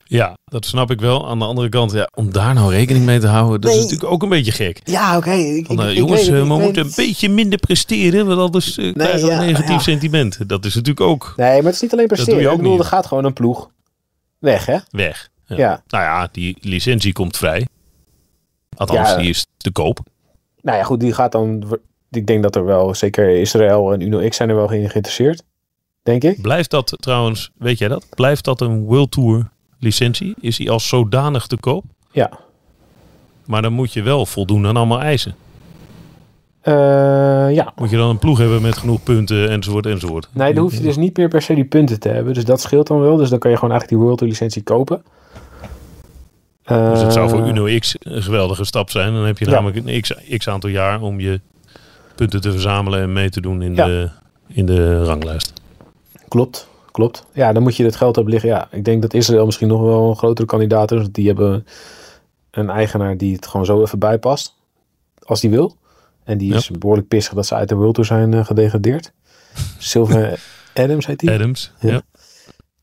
[0.05, 1.27] Ja, dat snap ik wel.
[1.29, 3.79] Aan de andere kant, ja, om daar nou rekening mee te houden, dat Nee.
[3.79, 4.79] is natuurlijk ook een beetje gek.
[4.83, 5.29] Ja, oké.
[5.31, 9.45] eh, jongens, we moeten een beetje minder presteren, want anders eh, krijgen we ja, een
[9.45, 9.79] negatief ja.
[9.79, 10.49] sentiment.
[10.49, 12.45] Dat is natuurlijk ook Nee, maar het is niet alleen doe je presteren.
[12.49, 12.81] ook Ik bedoel, niet.
[12.81, 13.69] er gaat gewoon een ploeg
[14.39, 14.77] weg, hè?
[14.89, 15.29] weg.
[15.45, 15.55] Ja.
[15.57, 15.83] Ja.
[15.87, 17.67] Nou ja, die licentie komt vrij.
[18.77, 19.17] Althans, Ja.
[19.17, 19.99] die is te koop.
[20.61, 21.77] Nou ja, goed, die gaat dan...
[22.15, 25.43] Ik denk dat er wel, zeker Israël en Uno X zijn er wel in geïnteresseerd.
[26.03, 26.41] Denk ik.
[26.41, 28.05] Blijft dat trouwens, weet jij dat?
[28.15, 29.49] Blijft dat een World Tour
[29.79, 30.33] licentie?
[30.39, 31.83] Is die als zodanig te koop?
[32.11, 32.31] Ja.
[33.45, 35.35] Maar dan moet je wel voldoen aan allemaal eisen.
[36.61, 36.73] Eh,
[37.53, 37.73] ja.
[37.75, 40.27] Moet je dan een ploeg hebben met genoeg punten enzovoort enzovoort.
[40.31, 42.33] Nee, dan hoef je dus niet meer per se die punten te hebben.
[42.33, 43.15] Dus dat scheelt dan wel.
[43.17, 45.03] Dus dan kan je gewoon eigenlijk die World Tour licentie kopen.
[46.65, 49.13] Dus het zou voor Eh, Uno X een geweldige stap zijn.
[49.13, 49.51] Dan heb je Ja.
[49.51, 51.41] namelijk een x, x aantal jaar om je
[52.15, 53.85] punten te verzamelen en mee te doen in, Ja.
[53.85, 54.09] de,
[54.47, 55.53] in de ranglijst.
[56.27, 57.25] Klopt, klopt.
[57.33, 58.49] Ja, dan moet je het geld op liggen.
[58.49, 61.07] Ja, ik denk dat Israël misschien nog wel een grotere kandidaat is.
[61.11, 61.65] Die hebben
[62.51, 64.55] een eigenaar die het gewoon zo even bijpast.
[65.19, 65.77] Als die wil.
[66.23, 66.55] En die Ja.
[66.55, 69.13] is behoorlijk pissig dat ze uit de World Tour zijn eh, gedegradeerd.
[69.77, 70.35] Sylvain
[70.73, 71.31] Adams heet die.
[71.31, 71.71] Adams.
[71.79, 71.91] Ja.
[71.91, 72.01] Ja.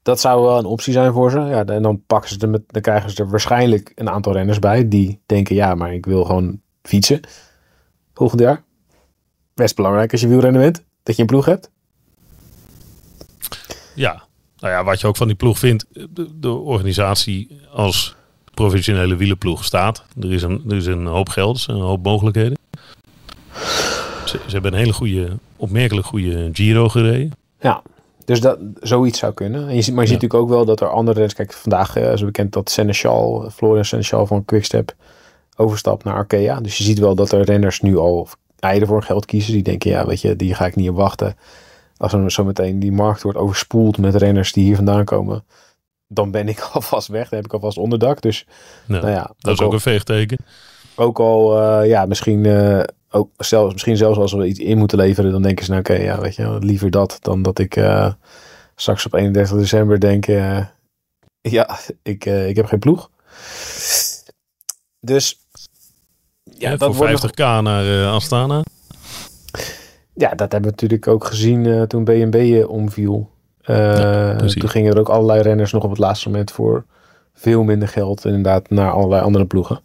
[0.02, 1.38] Dat zou wel een optie zijn voor ze.
[1.38, 4.58] Ja, en dan pakken ze er met, dan krijgen ze er waarschijnlijk een aantal renners
[4.58, 7.20] bij die denken, ja, maar ik wil gewoon fietsen
[8.14, 8.62] volgend jaar.
[9.60, 11.70] Best belangrijk als je wielrenner bent, dat je een ploeg hebt.
[13.94, 14.22] Ja,
[14.58, 15.86] nou ja, wat je ook van die ploeg vindt.
[15.90, 18.14] De, de organisatie als
[18.54, 20.04] professionele wielenploeg staat.
[20.20, 22.58] Er is een, er is een hoop geld, een hoop mogelijkheden.
[24.24, 27.32] Ze, ze hebben een hele goede, opmerkelijk goede Giro gereden.
[27.60, 27.82] Ja,
[28.24, 29.68] dus dat, zoiets zou kunnen.
[29.68, 30.26] En je ziet, maar je ziet Ja.
[30.26, 31.34] natuurlijk ook wel dat er andere renners...
[31.34, 34.94] Kijk, vandaag eh, is bekend dat Seneschal, Florian Seneschal van Quickstep
[35.56, 36.60] overstapt naar Arkea.
[36.60, 38.28] Dus je ziet wel dat er renners nu al
[38.60, 39.52] eieren voor geld kiezen.
[39.52, 41.36] Die denken, ja, weet je, die ga ik niet op wachten.
[41.96, 45.44] Als er zo meteen die markt wordt overspoeld met renners die hier vandaan komen...
[46.06, 47.28] dan ben ik alvast weg.
[47.28, 48.22] Dan heb ik alvast onderdak.
[48.22, 48.46] Dus
[48.86, 50.38] Nou, nou ja, dat is ook ook al, een veegteken.
[50.94, 52.46] ook al eh, ja, misschien...
[52.46, 55.82] eh, ook zelfs, misschien zelfs als we iets in moeten leveren, dan denken ze, nou
[55.82, 58.12] oké, ja, weet je, liever dat dan dat ik eh,
[58.74, 60.26] straks op 31 december denk,
[61.40, 63.10] ja, ik, ik heb geen ploeg.
[65.00, 65.38] Dus
[66.60, 68.62] ja, dat voor wordt nog- 50k naar eh, Astana.
[70.14, 73.30] ja, dat hebben we natuurlijk ook gezien uh, toen BNB uh, omviel.
[74.36, 76.84] Toen gingen er ook allerlei renners nog op het laatste moment voor
[77.34, 79.80] veel minder geld inderdaad naar allerlei andere ploegen.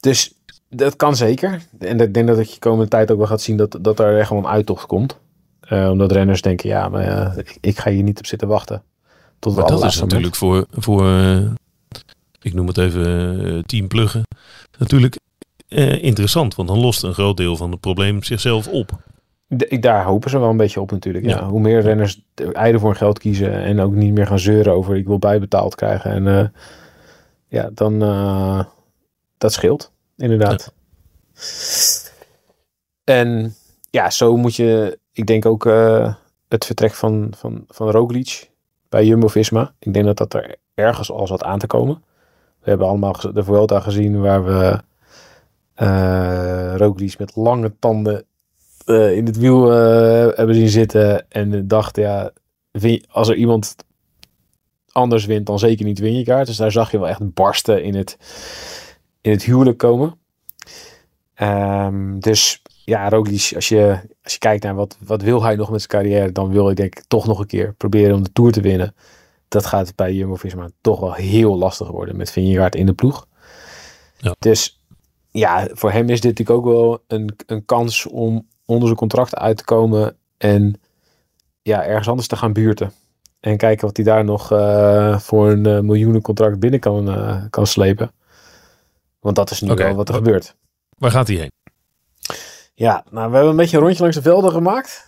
[0.00, 0.34] Dus
[0.68, 1.62] dat kan zeker.
[1.78, 4.18] En ik denk dat je de komende tijd ook wel gaat zien dat, dat er
[4.18, 5.18] echt wel een uittocht komt.
[5.70, 8.82] Uh, omdat renners denken, ja, maar ik, ik, ga hier niet op zitten wachten.
[9.38, 11.50] Tot maar dat is natuurlijk voor, voor uh,
[12.42, 13.88] ik noem het even uh, team
[15.74, 16.54] natuurlijk interessant.
[16.54, 18.90] Want dan lost een groot deel van het probleem zichzelf op.
[19.46, 21.24] De, daar hopen ze wel een beetje op natuurlijk.
[21.24, 21.48] Ja.
[21.48, 24.96] Hoe meer renners eieren voor hun geld kiezen en ook niet meer gaan zeuren over
[24.96, 26.10] ik wil bijbetaald krijgen.
[26.10, 26.52] En
[27.48, 27.98] ja, dan
[29.38, 30.72] dat scheelt inderdaad.
[33.04, 33.54] En
[33.90, 36.14] ja, zo moet je, ik denk ook uh,
[36.48, 38.50] het vertrek van, van, van Roglic
[38.88, 39.74] bij Jumbo-Visma.
[39.78, 42.02] Ik denk dat dat er ergens al zat aan te komen.
[42.60, 44.80] We hebben allemaal de Vuelta gezien waar we
[45.82, 48.24] uh, Roglic met lange tanden
[48.86, 49.68] uh, in het wiel
[50.36, 51.30] hebben zien zitten.
[51.30, 52.32] En dacht, ja,
[53.08, 53.76] als er iemand
[54.92, 56.46] anders wint, dan zeker niet Wingegaard.
[56.46, 58.18] Dus daar zag je wel echt barsten in het,
[59.20, 60.14] in het huwelijk komen.
[61.40, 65.70] Um, dus ja, Roglic, als je, als je kijkt naar wat, wat wil hij nog
[65.70, 68.32] met zijn carrière, dan wil ik denk ik toch nog een keer proberen om de
[68.32, 68.94] Tour te winnen.
[69.48, 73.26] Dat gaat bij Jumbo-Visma toch wel heel lastig worden met Vingegaard in de ploeg.
[74.16, 74.34] Ja.
[74.38, 74.81] Dus
[75.32, 79.36] ja, voor hem is dit natuurlijk ook wel een, een kans om onder zijn contract
[79.36, 80.80] uit te komen en
[81.62, 82.92] ja, ergens anders te gaan buurten.
[83.40, 87.66] En kijken wat hij daar nog uh, voor een uh, miljoenencontract binnen kan, uh, kan
[87.66, 88.12] slepen.
[89.20, 89.86] Want dat is nu okay.
[89.86, 90.54] wel wat er gebeurt.
[90.98, 91.50] Waar gaat hij heen?
[92.74, 95.06] Ja, nou, we hebben een beetje een rondje langs de velden gemaakt.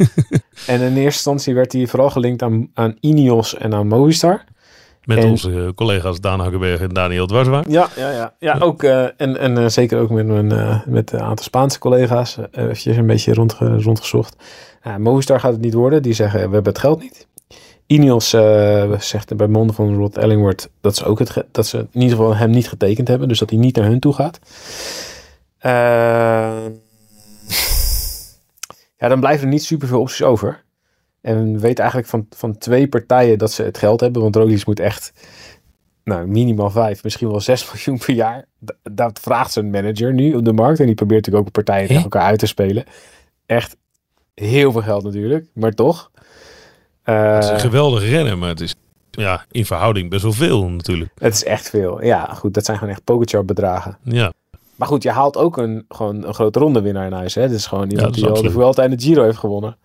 [0.66, 4.44] en in eerste instantie werd hij vooral gelinkt aan, aan Ineos en aan Movistar.
[5.04, 7.70] Met onze collega's Daan Hakkenberg en Daniel Dwarswaard.
[7.70, 8.34] Ja, ja, ja.
[8.38, 11.78] ja ook, uh, en en uh, zeker ook met, mijn, uh, met een aantal Spaanse
[11.78, 12.38] collega's.
[12.50, 14.36] eventjes een beetje rondge, rondgezocht.
[14.98, 16.02] Movistar gaat het niet worden.
[16.02, 17.26] Die zeggen, we hebben het geld niet.
[17.86, 18.28] Ineos
[18.98, 22.36] zegt bij monden van Rod Ellingworth dat ze, ook het dat ze in ieder geval
[22.36, 23.28] hem niet getekend hebben.
[23.28, 24.40] Dus dat hij niet naar hun toe gaat.
[28.96, 30.62] ja, dan blijven er niet super veel opties over.
[31.20, 34.22] En we weten eigenlijk van, van twee partijen dat ze het geld hebben.
[34.22, 35.12] Want Roglic moet echt
[36.04, 38.44] nou, minimaal vijf, misschien wel zes miljoen per jaar.
[38.82, 40.80] Dat vraagt zijn manager nu op de markt.
[40.80, 42.84] En die probeert natuurlijk ook partijen tegen elkaar uit te spelen.
[43.46, 43.76] Echt
[44.34, 46.10] heel veel geld natuurlijk, maar toch.
[47.04, 48.74] Uh, het is een geweldige rennen, maar het is
[49.10, 51.10] ja, in verhouding best wel veel natuurlijk.
[51.18, 52.04] Het is echt veel.
[52.04, 53.98] Ja, goed, dat zijn gewoon echt pokerchart bedragen.
[54.02, 54.32] Ja.
[54.76, 57.34] Maar goed, je haalt ook een, gewoon een grote ronde winnaar in huis.
[57.34, 57.42] Hè?
[57.42, 59.76] Dat is gewoon iemand ja, die al de Vuelta en de Giro heeft gewonnen.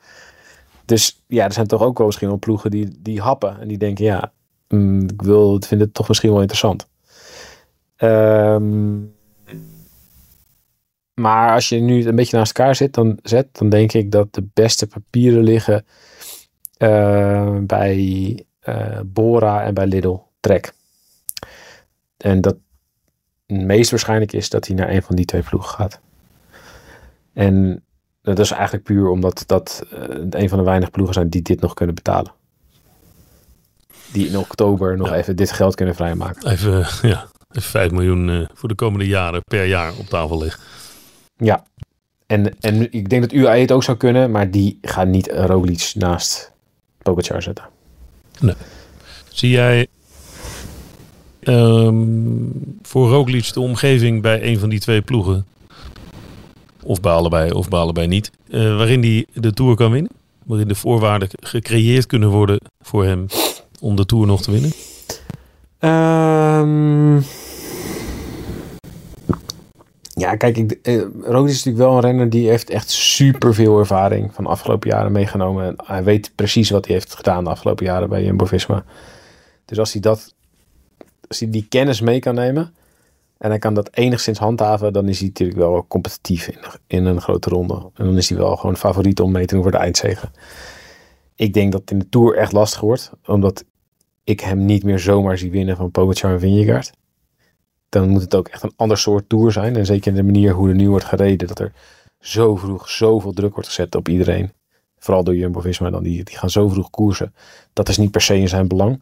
[0.86, 3.60] Dus ja, er zijn toch ook wel misschien wel ploegen die, die happen.
[3.60, 4.34] En die denken, ja,
[4.67, 6.88] mm, ik wil, vind het toch misschien wel interessant.
[7.98, 9.13] Um,
[11.13, 14.34] maar als je nu een beetje naast elkaar zit, dan, zet, dan denk ik dat
[14.34, 15.86] de beste papieren liggen
[16.78, 20.74] uh, bij uh, Bora en bij Lidl Trek.
[22.17, 22.58] En dat
[23.45, 26.00] het meest waarschijnlijk is dat hij naar een van die twee ploegen gaat.
[27.34, 27.84] En
[28.33, 31.61] dat is eigenlijk puur omdat dat uh, een van de weinige ploegen zijn die dit
[31.61, 32.31] nog kunnen betalen.
[34.11, 36.51] Die in oktober nog even dit geld kunnen vrijmaken.
[36.51, 40.63] Even, ja, even 5 miljoen uh, voor de komende jaren per jaar op tafel liggen.
[41.38, 41.63] Ja,
[42.27, 45.91] en, en ik denk dat UAE het ook zou kunnen, maar die gaan niet Roglic
[45.95, 46.51] naast
[47.01, 47.65] Pogacar zetten.
[48.39, 48.55] Nee.
[49.29, 49.88] Zie jij
[51.43, 55.45] um, voor Roglic de omgeving bij een van die twee ploegen.
[56.86, 58.32] Of bij allebei, of bij niet.
[58.48, 60.12] Uh, waarin hij de Tour kan winnen.
[60.43, 63.26] Waarin de voorwaarden gecreëerd kunnen worden voor hem
[63.80, 64.71] om de Tour nog te winnen.
[65.80, 67.24] Um,
[70.13, 73.80] ja, kijk, ik, eh, Roglic is natuurlijk wel een renner die heeft echt super veel
[73.80, 75.65] ervaring van de afgelopen jaren meegenomen.
[75.65, 78.84] En hij weet precies wat hij heeft gedaan de afgelopen jaren bij Jumbo-Visma.
[79.65, 80.34] Dus als hij dat
[81.28, 82.74] als hij die kennis mee kan nemen
[83.38, 87.21] en hij kan dat enigszins handhaven, dan is hij natuurlijk wel competitief in, in een
[87.21, 87.74] grote ronde.
[87.74, 90.32] En dan is hij wel gewoon favoriet om mee te doen voor de eindzegen.
[91.36, 93.65] Ik denk dat het in de Tour echt lastig wordt, omdat
[94.23, 96.92] ik hem niet meer zomaar zie winnen van Pogacar en Vingegaard.
[97.90, 99.75] Dan moet het ook echt een ander soort Tour zijn.
[99.75, 101.73] En zeker in de manier hoe er nu wordt gereden, dat er
[102.19, 104.52] zo vroeg zoveel druk wordt gezet op iedereen.
[104.98, 107.33] Vooral door Jumbo-Visma dan, die, die gaan zo vroeg koersen.
[107.73, 109.02] Dat is niet per se in zijn belang.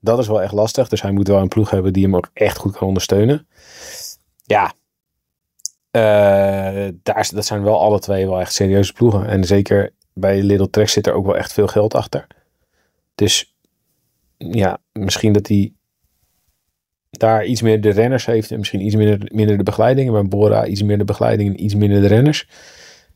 [0.00, 0.88] Dat is wel echt lastig.
[0.88, 3.46] Dus hij moet wel een ploeg hebben die hem ook echt goed kan ondersteunen.
[4.42, 4.72] Ja,
[5.96, 9.26] uh, daar, dat zijn wel alle twee wel echt serieuze ploegen.
[9.26, 12.26] En zeker bij Little Trek zit er ook wel echt veel geld achter.
[13.14, 13.54] Dus
[14.36, 15.72] ja, misschien dat hij
[17.10, 20.06] daar iets meer de renners heeft en misschien iets minder, minder de begeleiding.
[20.06, 22.48] En bij Bora iets meer de begeleiding en iets minder de renners.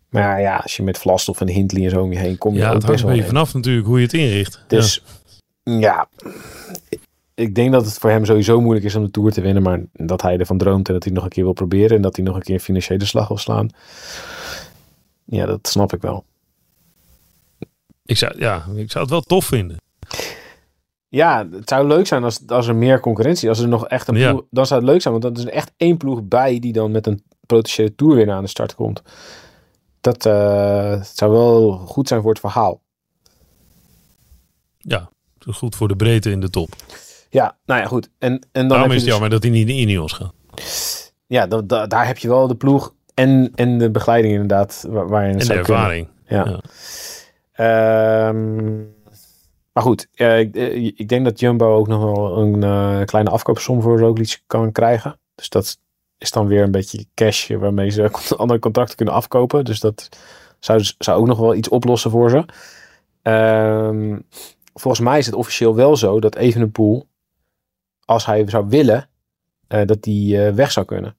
[0.09, 2.61] Maar ja, als je met Vlastof en Hindley en zo om je heen kom je
[2.61, 4.65] Ja, ook het best hangt wel vanaf natuurlijk hoe je het inricht.
[4.67, 5.19] Dus ja.
[7.35, 9.63] Ik denk dat het voor hem sowieso moeilijk is om de Tour te winnen.
[9.63, 11.97] Maar dat hij ervan droomt en dat hij nog een keer wil proberen.
[11.97, 13.69] En dat hij nog een keer een financiële slag wil slaan.
[15.25, 16.25] Ja, dat snap ik wel.
[18.05, 19.77] Ik zou, ja, ik zou het wel tof vinden.
[21.09, 24.17] Ja, het zou leuk zijn als, als er meer concurrentie Als er nog echt een
[24.17, 24.31] Ja.
[24.31, 24.45] ploeg...
[24.51, 26.59] Dan zou het leuk zijn, want dan is er echt één ploeg bij...
[26.59, 29.03] die dan met een potentiële toerwinnaar aan de start komt.
[30.01, 32.81] Dat eh, zou wel goed zijn voor het verhaal.
[34.79, 35.11] Ja,
[35.51, 36.69] goed voor de breedte in de top.
[37.31, 38.09] Ja, nou ja, goed.
[38.19, 40.13] En, en dan Daarom heb is het dus, jammer dat hij niet in de Ineos
[40.13, 40.33] gaat.
[41.27, 44.85] Ja, da- da- daar heb je wel de ploeg en, en de begeleiding inderdaad...
[44.89, 45.75] Waar, waar je het En de kunnen.
[45.77, 46.09] ervaring.
[46.27, 46.45] Ja.
[46.49, 46.61] Ja.
[47.53, 48.77] Ehm,
[49.73, 53.31] maar goed, eh, ik, eh, ik denk dat Jumbo ook nog wel een eh, kleine
[53.31, 55.19] afkoopsom voor Roglic kan krijgen.
[55.35, 55.79] Dus dat
[56.19, 59.65] is dan weer een beetje cash waarmee ze andere contracten kunnen afkopen.
[59.65, 60.09] Dus dat
[60.59, 62.45] zou, zou ook nog wel iets oplossen voor ze.
[63.23, 64.19] Ehm,
[64.75, 67.07] volgens mij is het officieel wel zo dat Evenepoel,
[68.05, 69.09] als hij zou willen,
[69.67, 71.17] eh, dat die eh, weg zou kunnen.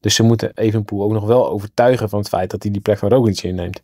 [0.00, 2.98] Dus ze moeten Evenepoel ook nog wel overtuigen van het feit dat hij die plek
[2.98, 3.82] van Roglic inneemt.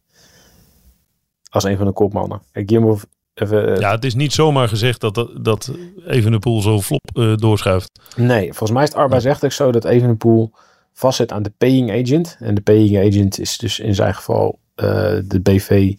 [1.51, 2.43] Als een van de kopmannen.
[2.53, 2.99] Kijk, Jumbo...
[3.35, 5.73] Even, eh, Ja, het is niet zomaar gezegd dat, dat, dat
[6.07, 8.01] Evenepoel zo flop doorschuift.
[8.17, 10.53] Nee, volgens mij is het arbeidsrechtelijk zo dat Evenepoel
[10.93, 12.37] vastzit aan de paying agent.
[12.41, 15.95] En de paying agent is dus in zijn geval de BV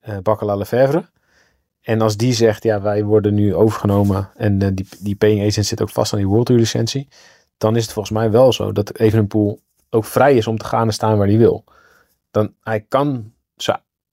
[0.00, 1.08] eh Baccala Lefevre.
[1.88, 5.66] En als die zegt, ja, wij worden nu overgenomen en eh, die, die paying agent
[5.66, 7.08] zit ook vast aan die World Tour licentie.
[7.58, 9.60] Dan is het volgens mij wel zo dat Evenepoel
[9.90, 11.64] ook vrij is om te gaan en staan waar hij wil.
[12.30, 13.32] Dan, hij kan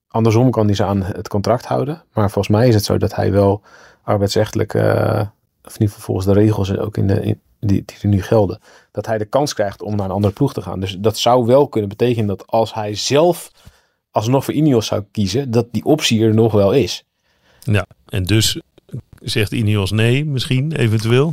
[0.07, 2.03] andersom kan hij ze aan het contract houden.
[2.13, 3.61] Maar volgens mij is het zo dat hij wel
[4.03, 5.21] arbeidsrechtelijk, eh,
[5.63, 8.59] of in ieder geval volgens de regels ook in de, die, die er nu gelden,
[8.91, 10.79] dat hij de kans krijgt om naar een andere ploeg te gaan.
[10.79, 13.51] Dus dat zou wel kunnen betekenen dat als hij zelf
[14.11, 17.05] alsnog voor Ineos zou kiezen, dat die optie er nog wel is.
[17.71, 18.61] Ja, en dus
[19.21, 21.25] zegt Ineos nee, misschien, eventueel.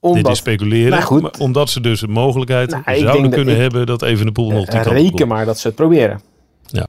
[0.00, 0.90] Dit is Omdat, speculeren.
[0.90, 1.22] Nou goed.
[1.22, 4.66] maar omdat ze dus een mogelijkheid Nou, zouden dat kunnen ik- hebben dat Evenepoel nog
[4.66, 6.20] die op reken maar dat ze het proberen.
[6.66, 6.86] Ja.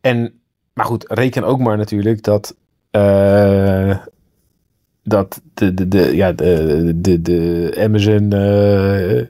[0.00, 0.40] En,
[0.72, 2.56] maar goed, reken ook maar natuurlijk dat,
[2.90, 3.98] eh,
[5.02, 9.22] dat de, de, de, ja, de, de, de Amazon, eh,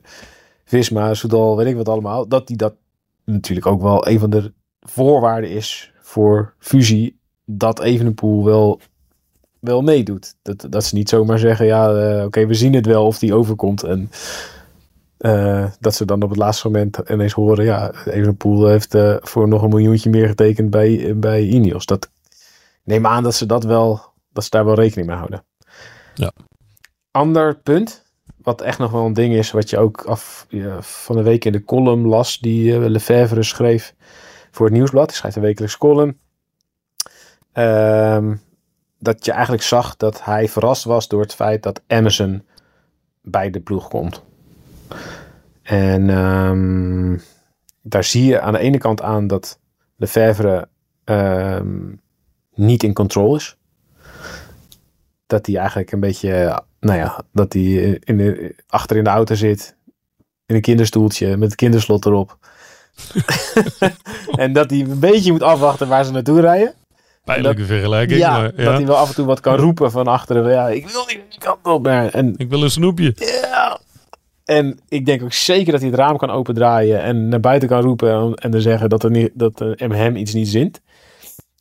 [0.65, 2.75] Visma, Soudal, weet ik wat allemaal, dat die dat
[3.25, 7.20] natuurlijk ook wel een van de voorwaarden is voor fusie,
[7.57, 8.81] dat Evenepoel wel,
[9.61, 10.35] wel meedoet.
[10.43, 13.35] Dat, dat ze niet zomaar zeggen, ja, eh, oké, we zien het wel of die
[13.35, 14.11] overkomt en...
[15.17, 19.49] Eh, dat ze dan op het laatste moment ineens horen, ja, Evenepoel heeft eh, voor
[19.49, 21.87] nog een miljoentje meer getekend bij, bij Ineos.
[21.87, 22.11] Dat
[22.85, 24.01] neem aan dat ze dat wel,
[24.33, 25.45] dat ze daar wel rekening mee houden.
[26.15, 26.33] Ja.
[27.11, 28.05] Ander punt,
[28.43, 31.45] wat echt nog wel een ding is, wat je ook af ja, van de week
[31.45, 33.95] in de column las, die Lefevre schreef
[34.51, 35.07] voor het nieuwsblad.
[35.07, 36.19] Hij schrijft een wekelijks column.
[37.61, 38.35] Ehm,
[38.99, 42.47] dat je eigenlijk zag dat hij verrast was door het feit dat Amazon
[43.23, 44.23] bij de ploeg komt.
[45.63, 47.19] En ehm,
[47.83, 49.59] daar zie je aan de ene kant aan dat
[49.97, 50.69] Lefevre
[51.05, 51.93] ehm,
[52.55, 53.57] niet in control is.
[55.27, 57.63] Dat hij eigenlijk een beetje, nou ja, dat hij
[58.05, 59.77] in de, achter in de auto zit.
[60.47, 62.39] In een kinderstoeltje met het kinderslot erop.
[64.45, 66.79] en dat hij een beetje moet afwachten waar ze naartoe rijden.
[67.25, 68.21] Pijnlijke vergelijking.
[68.21, 68.65] ja, maar, ja.
[68.65, 70.51] dat hij wel af en toe wat kan roepen van achteren.
[70.51, 71.87] Ja, ik wil niet die kant op.
[71.87, 73.13] En Ik wil een snoepje.
[73.17, 73.81] ja.
[74.45, 77.81] En ik denk ook zeker dat hij het raam kan opendraaien en naar buiten kan
[77.81, 80.81] roepen en, en dan zeggen dat, er niet, dat er hem iets niet zint.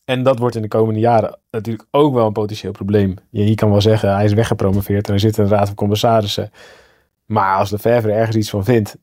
[0.05, 3.15] En dat wordt in de komende jaren natuurlijk ook wel een potentieel probleem.
[3.29, 6.51] Je, je kan wel zeggen, hij is weggepromoveerd en er zit een raad van commissarissen.
[7.25, 8.97] Maar als de Verver ergens iets van vindt,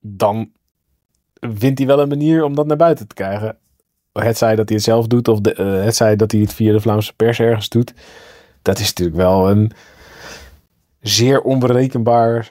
[0.00, 0.50] dan
[1.40, 3.58] vindt hij wel een manier om dat naar buiten te krijgen.
[4.24, 6.54] Het zij dat hij het zelf doet of de, eh, het zij dat hij het
[6.54, 7.94] via de Vlaamse pers ergens doet.
[8.62, 9.72] Dat is natuurlijk wel een
[11.00, 12.50] zeer onberekenbaar,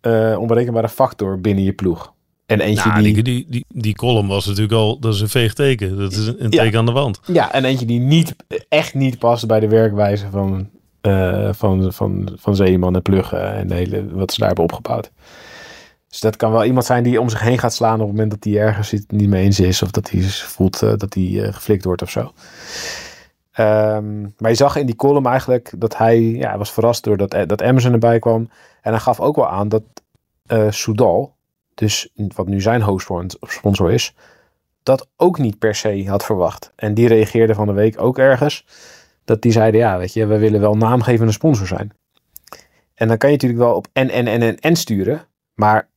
[0.00, 2.14] eh, onberekenbare factor binnen je ploeg.
[2.46, 5.28] En eentje Nou, die, die, die, die, die column was natuurlijk al, dat is een
[5.28, 5.98] veeg teken.
[5.98, 6.62] Dat is een, een Ja.
[6.62, 7.20] teken aan de wand.
[7.26, 8.36] ja, en eentje die niet,
[8.68, 10.68] echt niet past bij de werkwijze van,
[11.00, 15.10] eh, van, van, van Zeeman en Pluggen en de hele, wat ze daar hebben opgebouwd.
[16.16, 18.30] Dus dat kan wel iemand zijn die om zich heen gaat slaan op het moment
[18.30, 19.82] dat hij ergens niet mee eens is.
[19.82, 22.32] Of dat hij voelt eh, dat hij eh, geflikt wordt of zo.
[23.52, 27.30] Ehm, maar je zag in die column eigenlijk dat hij ja, was verrast door dat,
[27.30, 28.50] dat Amazon erbij kwam.
[28.82, 29.82] En hij gaf ook wel aan dat
[30.46, 31.34] eh Soudal,
[31.74, 34.14] dus wat nu zijn hoofdsponsor is,
[34.82, 36.72] dat ook niet per se had verwacht.
[36.76, 38.66] En die reageerde van de week ook ergens.
[39.24, 41.92] Dat die zeiden, ja, weet je, we willen wel naamgevende sponsor zijn.
[42.94, 45.26] En dan kan je natuurlijk wel op en, en, en, en, en sturen.
[45.54, 45.88] Maar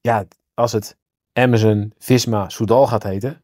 [0.00, 0.24] ja,
[0.54, 0.96] als het
[1.32, 3.42] Amazon, Visma, Soudal gaat heten,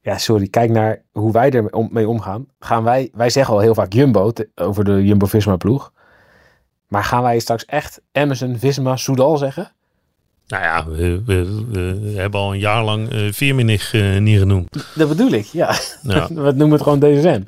[0.00, 0.48] Ja, sorry.
[0.48, 2.46] Kijk naar hoe wij er om- mee omgaan.
[2.58, 5.92] Gaan wij, wij zeggen al heel vaak Jumbo te- over de Jumbo-Visma ploeg.
[6.88, 9.72] Maar gaan wij straks echt Amazon, Visma, Soudal zeggen?
[10.46, 14.92] Nou ja, we, we, we hebben al een jaar lang eh Viermenig eh, niet genoemd.
[14.94, 15.74] Dat bedoel ik, ja.
[16.02, 17.40] Ja, We noemen het gewoon DSM.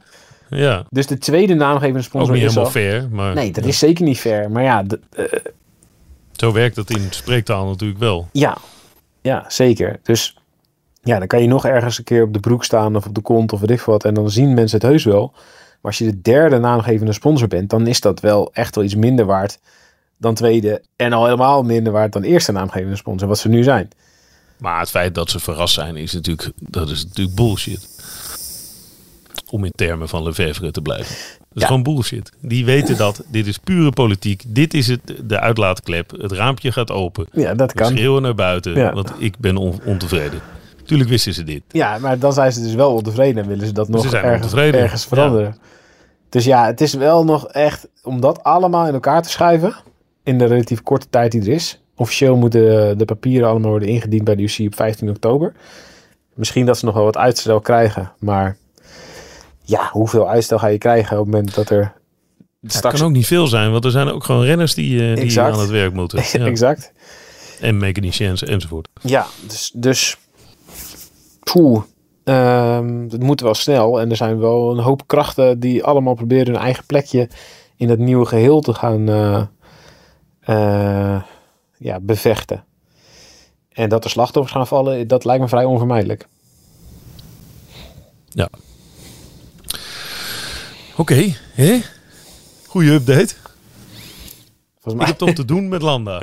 [0.48, 0.84] ja.
[0.88, 2.70] Dus de tweede naamgevende ook sponsor niet is helemaal al...
[2.80, 3.08] fair.
[3.10, 4.50] Maar Nee, dat ja, is zeker niet fair.
[4.50, 5.24] Maar ja, d- eh,
[6.40, 8.28] zo werkt dat in spreektaal natuurlijk wel.
[8.32, 8.56] ja.
[9.20, 10.00] ja, zeker.
[10.02, 10.36] Dus
[11.02, 13.20] ja, dan kan je nog ergens een keer op de broek staan of op de
[13.20, 14.04] kont of weet ik wat.
[14.04, 15.32] En dan zien mensen het heus wel.
[15.32, 18.94] Maar als je de derde naamgevende sponsor bent, dan is dat wel echt wel iets
[18.94, 19.58] minder waard
[20.16, 20.82] dan tweede.
[20.96, 23.88] En al helemaal minder waard dan eerste naamgevende sponsor, wat ze nu zijn.
[24.58, 27.97] Maar het feit dat ze verrast zijn, is natuurlijk, dat is natuurlijk bullshit.
[29.50, 31.14] Om in termen van Lefevre te blijven.
[31.38, 31.66] Dat is Ja.
[31.66, 32.32] gewoon bullshit.
[32.40, 33.22] Die weten dat.
[33.30, 34.42] Dit is pure politiek.
[34.46, 36.10] Dit is het, de uitlaatklep.
[36.10, 37.26] Het raampje gaat open.
[37.32, 37.86] Ja, dat We kan.
[37.92, 38.74] schreeuwen naar buiten.
[38.74, 38.92] Ja.
[38.92, 40.40] Want ik ben on- ontevreden.
[40.84, 41.62] Tuurlijk wisten ze dit.
[41.68, 44.24] Ja, maar dan zijn ze dus wel ontevreden en willen ze dat nog Ze zijn
[44.24, 45.56] ergens, ergens veranderen.
[46.28, 49.74] Dus ja, het is wel nog echt om dat allemaal in elkaar te schuiven
[50.22, 51.80] in de relatief korte tijd die er is.
[51.96, 55.52] Officieel moeten de, de papieren allemaal worden ingediend bij de UC op 15 oktober.
[56.34, 58.56] Misschien dat ze nog wel wat uitstel krijgen, maar
[59.68, 61.92] ja, hoeveel uitstel ga je krijgen op het moment dat er
[62.60, 62.98] Het straks...
[62.98, 65.58] kan ook niet veel zijn, want er zijn ook gewoon renners die, eh, die aan
[65.58, 66.22] het werk moeten.
[66.32, 66.46] Ja.
[66.46, 66.92] exact.
[67.60, 68.88] En mechaniciëns enzovoort.
[69.02, 70.16] Ja, dus, dus
[71.52, 71.82] poeh,
[72.24, 74.00] ehm, het moet wel snel.
[74.00, 77.28] En er zijn wel een hoop krachten die allemaal proberen hun eigen plekje
[77.76, 79.42] in het nieuwe geheel te gaan eh,
[80.40, 81.22] eh,
[81.78, 82.64] ja, bevechten.
[83.68, 86.28] En dat er slachtoffers gaan vallen, dat lijkt me vrij onvermijdelijk.
[90.98, 91.78] Oké, hè?
[92.66, 93.34] Goeie update.
[94.80, 96.22] Volgens Ik mij, heb toch te doen met Landa.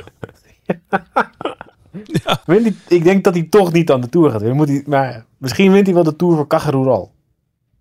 [2.46, 4.56] Wint hij- ik denk dat hij toch niet aan de Tour gaat winnen.
[4.56, 7.12] Moet hij, maar misschien wint hij wel de Tour voor Cajarural.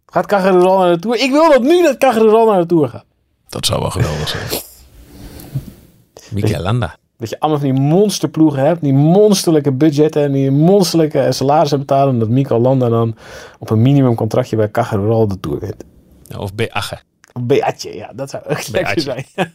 [0.06, 1.18] Gaat Cajarural naar de Tour?
[1.18, 3.06] Ik wil dat nu dat Cajarural naar de Tour gaat.
[3.50, 4.62] Dat zou wel geweldig zijn.
[6.32, 6.98] Mikel Landa.
[7.18, 8.82] Dat je allemaal van die monsterploegen hebt.
[8.82, 12.14] Die monsterlijke budgetten en die monsterlijke salarissen betalen.
[12.14, 13.16] En dat Mika Landa dan
[13.60, 15.84] op een minimumcontractje bij Cajarural de Tour wint.
[16.38, 16.98] Of Beache.
[17.40, 18.12] Beatje, ja.
[18.16, 19.26] Dat zou echt lekker zijn.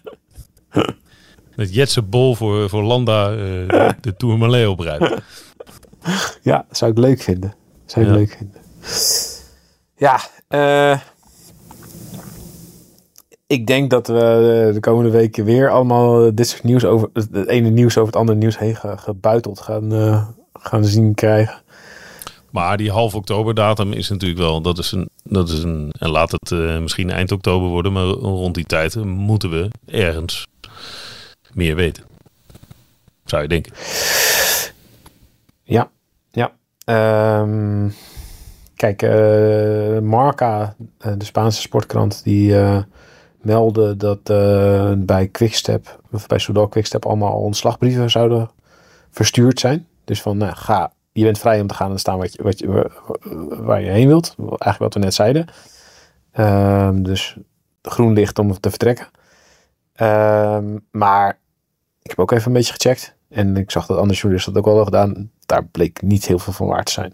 [1.56, 5.14] Dat Jetse Bol voor, voor Landa eh, de, de Tourmalet oprijdt.
[6.42, 7.54] ja, zou ik leuk vinden.
[7.86, 8.16] Zou ik Ja.
[8.18, 8.60] leuk vinden.
[9.96, 11.00] Ja, eh,
[13.46, 14.14] ik denk dat we
[14.68, 18.16] eh, de komende weken weer allemaal dit soort nieuws over het ene nieuws over het
[18.20, 19.90] andere nieuws heen ge- gebuiteld gaan,
[20.52, 21.62] gaan zien krijgen.
[22.50, 26.10] Maar die half oktober datum is natuurlijk wel, dat is een, dat is een en
[26.10, 30.46] laat het eh, misschien eind oktober worden, maar rond die tijd moeten we ergens
[31.52, 32.04] meer weten.
[33.24, 33.72] Zou je denken.
[35.62, 35.90] Ja,
[36.30, 36.52] ja.
[36.84, 37.88] Ehm,
[38.76, 42.82] kijk, eh, Marca, eh, de Spaanse sportkrant, die eh,
[43.40, 48.50] meldde dat eh, bij Quickstep, bij Soudal Quickstep, allemaal ontslagbrieven zouden
[49.10, 49.86] verstuurd zijn.
[50.04, 52.58] Dus van, nou, ga, je bent vrij om te gaan en staan wat je, wat
[52.58, 52.90] je, wa-
[53.62, 54.34] waar je heen wilt.
[54.38, 55.46] Eigenlijk wat we net zeiden.
[56.32, 57.36] Ehm, dus
[57.82, 59.08] groen licht om te vertrekken.
[59.92, 61.38] Ehm, maar
[62.02, 63.16] ik heb ook even een beetje gecheckt.
[63.28, 65.30] En ik zag dat andere journalisten dat ook al hadden gedaan.
[65.46, 67.12] Daar bleek niet heel veel van waar te zijn.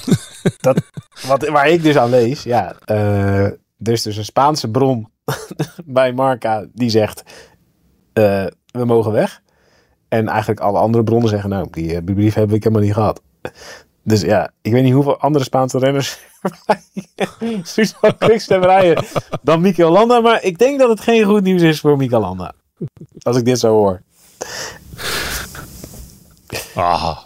[0.60, 0.80] dat,
[1.26, 2.74] wat, waar ik dus aan lees, ja.
[2.84, 5.08] eh, er is dus een Spaanse bron
[5.84, 7.22] bij Marca die zegt:
[8.12, 9.40] eh, we mogen weg.
[10.10, 13.22] En eigenlijk alle andere bronnen zeggen: nou, die eh, brief heb ik helemaal niet gehad.
[14.02, 16.18] Dus ja, ik weet niet hoeveel andere Spaanse renners
[18.18, 19.04] Quickstep rijden
[19.42, 20.20] dan Mikel Landa.
[20.20, 22.52] Maar ik denk dat het geen goed nieuws is voor Mikel Landa.
[23.18, 24.02] Als ik dit zo hoor.
[26.74, 27.18] Ah,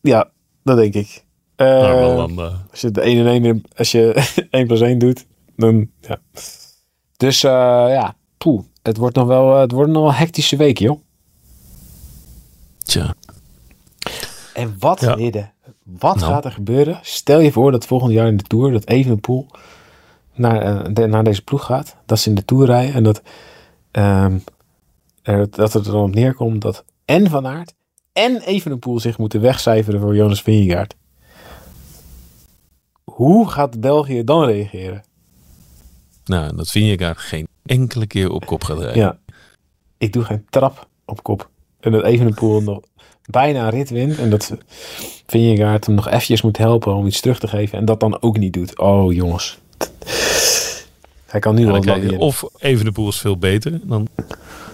[0.00, 0.30] Ja,
[0.62, 1.24] dat denk ik.
[1.56, 2.64] Landa.
[2.70, 5.26] als je de 1 en 1, als je 1 plus 1 doet,
[5.56, 6.18] dan ja.
[7.16, 7.50] Dus eh,
[7.88, 8.62] ja, poeh.
[8.82, 11.00] Het wordt nog wel, het wordt nog wel een hectische week, joh.
[12.86, 13.14] Tja.
[14.54, 15.16] En wat, Ja.
[15.82, 16.32] Wat Nou.
[16.32, 16.98] gaat er gebeuren?
[17.02, 19.46] Stel je voor dat volgend jaar in de Tour, dat Evenepoel
[20.34, 21.96] naar, eh, de- naar deze ploeg gaat.
[22.06, 23.22] Dat ze in de Tour rijden en dat,
[25.22, 27.74] er, dat het er dan op neerkomt dat en Van Aert
[28.12, 30.94] en Evenepoel zich moeten wegcijferen voor Jonas Vingegaard.
[33.04, 35.04] Hoe gaat België dan reageren?
[36.24, 36.66] Nou, dat
[36.96, 39.02] daar geen enkele keer op kop gaat rijden.
[39.02, 39.18] Ja,
[39.98, 41.50] ik doe geen trap op kop.
[41.86, 42.80] En dat Evenepoel nog
[43.30, 44.18] bijna een rit wint.
[44.18, 44.52] En dat
[45.26, 47.78] Vingegaard hem nog eventjes moet helpen om iets terug te geven.
[47.78, 48.78] En dat dan ook niet doet.
[48.78, 49.58] Oh jongens.
[51.26, 53.80] Hij kan nu Ja, wel je- of Evenepoel is veel beter.
[53.82, 54.08] Dan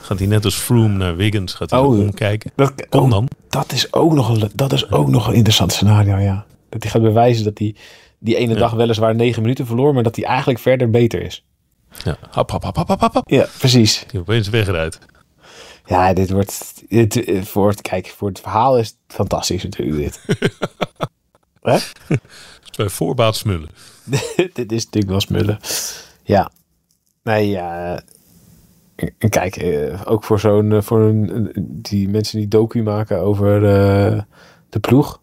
[0.00, 1.54] gaat hij net als Froome naar Wiggins.
[1.54, 2.50] Gaat hij Oh, omkijken.
[2.56, 3.28] dat, Kom oh, dan.
[3.48, 6.44] dat is ook nog een, dat is ook nog een interessant scenario, ja.
[6.68, 7.74] Dat hij gaat bewijzen dat hij
[8.18, 8.58] die ene Ja.
[8.58, 11.44] dag weliswaar negen minuten verloor, maar dat hij eigenlijk verder beter is.
[12.04, 13.30] Ja, hap, hap, hap, hap, hap, hap, hap.
[13.30, 14.04] Ja, precies.
[14.10, 14.98] Die opeens wegrijdt.
[15.92, 16.82] Ja, dit wordt.
[16.88, 19.96] Dit, eh, voor het, kijk, voor het verhaal is het fantastisch natuurlijk.
[19.96, 20.20] Dit.
[21.62, 21.78] Hè?
[22.76, 23.68] Bij voorbaat smullen.
[24.54, 25.58] dit is natuurlijk wel smullen.
[26.22, 26.50] Ja.
[27.22, 28.00] Nee, ja.
[28.96, 30.82] eh, Kijk, eh, ook voor zo'n.
[30.82, 31.50] voor een,
[31.82, 34.20] die mensen die docu maken over eh,
[34.68, 35.20] de ploeg.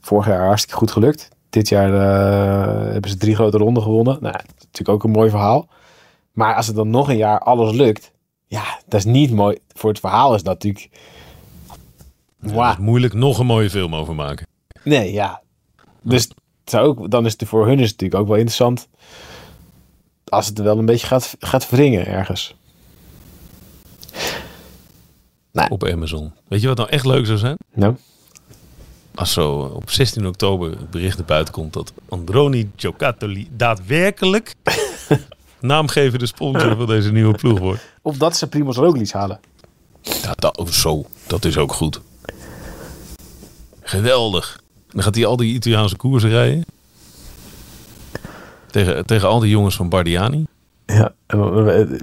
[0.00, 1.28] Vorig jaar hartstikke goed gelukt.
[1.50, 1.92] Dit jaar
[2.92, 4.18] hebben ze drie grote ronden gewonnen.
[4.20, 5.68] Nou, natuurlijk ook een mooi verhaal.
[6.32, 8.12] Maar als het dan nog een jaar alles lukt.
[8.50, 9.58] Ja, dat is niet mooi.
[9.68, 10.88] Voor het verhaal is dat natuurlijk.
[11.68, 11.74] Ja,
[12.38, 12.68] Mwah.
[12.68, 14.46] dat is moeilijk nog een mooie film over maken.
[14.84, 15.42] Nee, ja.
[16.02, 16.28] Dus
[16.64, 18.88] zou ook, dan is het voor hun is het natuurlijk ook wel interessant.
[20.24, 22.54] Als het er wel een beetje gaat, gaat wringen ergens.
[25.68, 26.32] Op Amazon.
[26.48, 27.56] Weet je wat nou echt leuk zou zijn?
[27.74, 27.96] Nou,
[29.14, 34.54] Als zo op 16 oktober het bericht naar buiten komt dat Androni Giocattoli daadwerkelijk
[35.60, 37.89] naamgevende sponsor van deze nieuwe ploeg wordt.
[38.02, 39.40] Of dat ze Primoz Roglic halen.
[40.02, 42.00] Ja, dat, oh, zo, dat is ook goed.
[43.82, 44.60] Geweldig.
[44.88, 46.64] Dan gaat hij al die Italiaanse koersen rijden.
[48.70, 50.44] Tegen, tegen al die jongens van Bardiani.
[50.86, 51.14] Ja,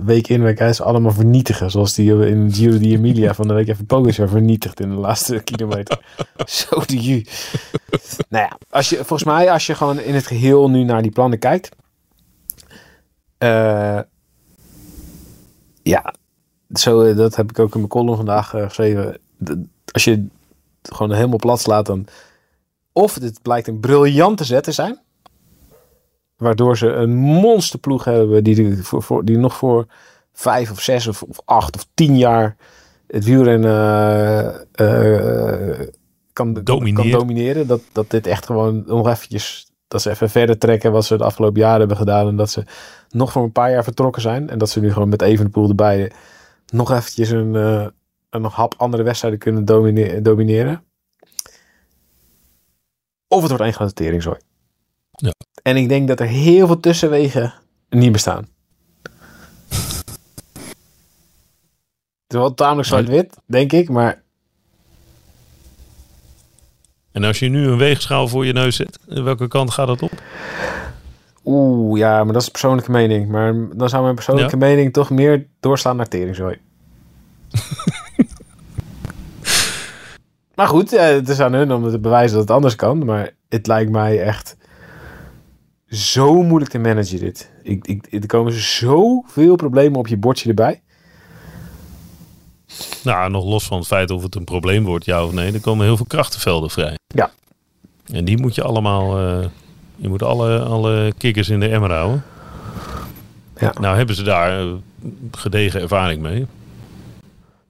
[0.03, 1.71] week in, week uit ze allemaal vernietigen.
[1.71, 4.95] Zoals die eh, in Giro di Emilia van de week even Pogacar vernietigd in de
[4.95, 5.99] laatste kilometer.
[6.45, 7.25] Zo de ju.
[8.29, 11.11] nou ja, als je, volgens mij als je gewoon in het geheel nu naar die
[11.11, 11.69] plannen kijkt.
[13.37, 13.99] eh,
[15.87, 16.13] ja,
[16.73, 19.17] zo, eh, dat heb ik ook in mijn column vandaag eh, geschreven.
[19.37, 20.11] De- als je
[20.81, 22.05] het gewoon helemaal plat slaat, dan...
[22.91, 24.99] Of het blijkt een briljante zet te zijn.
[26.37, 29.85] Waardoor ze een monsterploeg hebben die, die, voor, voor, die nog voor
[30.33, 32.55] vijf of zes of, of acht of tien jaar
[33.07, 33.71] het wielrennen
[34.71, 35.87] eh, eh,
[36.33, 36.63] kan, kan,
[36.93, 37.67] kan domineren.
[37.67, 41.23] Dat, dat dit echt gewoon nog eventjes, dat ze even verder trekken wat ze de
[41.23, 42.27] afgelopen jaren hebben gedaan.
[42.27, 42.63] En dat ze
[43.09, 44.49] nog voor een paar jaar vertrokken zijn.
[44.49, 46.11] En dat ze nu gewoon met Evenepoel erbij
[46.71, 47.87] nog eventjes een, eh,
[48.29, 50.83] een nog hap andere wedstrijden kunnen domine- domineren.
[53.27, 54.37] Of het wordt één grote teringzooi.
[55.11, 55.33] Ja.
[55.61, 57.53] En ik denk dat er heel veel tussenwegen
[57.89, 58.47] niet bestaan.
[62.27, 64.23] Het is wel tamelijk zwart-wit, denk ik, maar
[67.17, 70.11] En als je nu een weegschaal voor je neus zet, welke kant gaat het op?
[71.45, 73.27] oeh, ja, maar dat is persoonlijke mening.
[73.27, 76.57] Maar dan zou mijn persoonlijke mening toch meer doorslaan naar teringzooi.
[80.55, 83.05] maar goed, eh, het is aan hun om te bewijzen dat het anders kan.
[83.05, 84.57] Maar het lijkt mij echt
[85.87, 87.51] zo moeilijk te managen dit.
[87.63, 90.81] Ik, ik, er komen zoveel problemen op je bordje erbij.
[93.03, 95.61] Nou, nog los van het feit of het een probleem wordt, ja of nee, er
[95.61, 96.97] komen heel veel krachtenvelden vrij.
[97.07, 97.31] Ja.
[98.11, 99.45] En die moet je allemaal, eh,
[99.95, 102.23] je moet alle, alle kikkers in de emmer houden.
[103.57, 103.73] Ja.
[103.79, 104.67] Nou hebben ze daar eh,
[105.31, 106.45] gedegen ervaring mee.